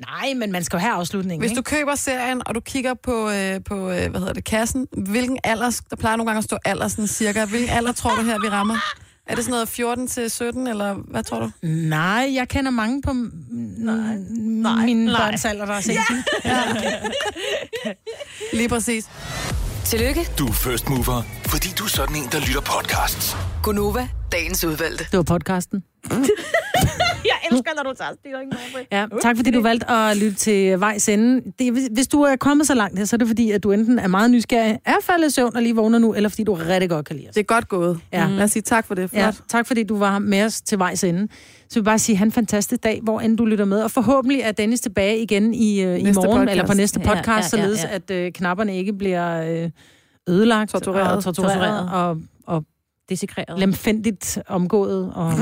[0.00, 1.58] Nej, men man skal jo have afslutningen, Hvis ikke?
[1.58, 5.38] du køber serien, og du kigger på, øh, på øh, hvad hedder det, kassen, hvilken
[5.44, 8.38] alder, der plejer nogle gange at stå alder sådan cirka, hvilken alder tror du her,
[8.40, 8.76] vi rammer?
[9.26, 11.50] Er det sådan noget 14 til 17, eller hvad tror du?
[11.66, 15.20] Nej, jeg kender mange på nej, nej, mine nej.
[15.20, 16.24] børns alder, der har set den.
[18.52, 19.04] Lige præcis.
[19.84, 23.36] Tillykke, Du er first mover, fordi du er sådan en, der lytter podcasts.
[23.62, 25.04] Gunova, dagens udvalgte.
[25.10, 25.84] Det var podcasten.
[27.32, 28.56] Jeg elsker, når du tager styringen.
[28.92, 31.52] Ja, tak fordi du valgte at lytte til vejs ende.
[31.58, 33.98] Det, hvis- du er kommet så langt her, så er det fordi, at du enten
[33.98, 36.90] er meget nysgerrig, er faldet i søvn og lige vågner nu, eller fordi du rigtig
[36.90, 37.34] godt kan lide os.
[37.34, 38.00] Det er godt gået.
[38.12, 38.26] Ja.
[38.30, 39.10] Lad os sige tak for det.
[39.10, 39.22] Flot.
[39.22, 41.28] Ja, tak fordi du var med os til vejs ende.
[41.68, 43.82] Så vil jeg bare sige, han en fantastisk dag, hvor end du lytter med.
[43.82, 46.50] Og forhåbentlig er Dennis tilbage igen i, øh, i morgen, podcast.
[46.50, 47.88] eller på næste Ja, podcast, ja, ja, således ja.
[47.94, 49.70] at øh, knapperne ikke bliver øh,
[50.28, 51.16] ødelagt Tortureret.
[51.16, 52.16] og tortureret og, og
[53.08, 53.58] Desekreret.
[53.58, 55.12] lemfændigt omgået.
[55.14, 55.32] Og,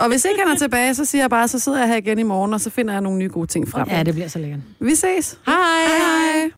[0.00, 2.18] Og hvis ikke han er tilbage, så siger jeg bare, så sidder jeg her igen
[2.18, 3.88] i morgen, og så finder jeg nogle nye gode ting frem.
[3.90, 4.60] ja, det bliver så lækkert.
[4.80, 5.38] Vi ses.
[5.46, 5.54] Hej!
[5.86, 6.48] Hej.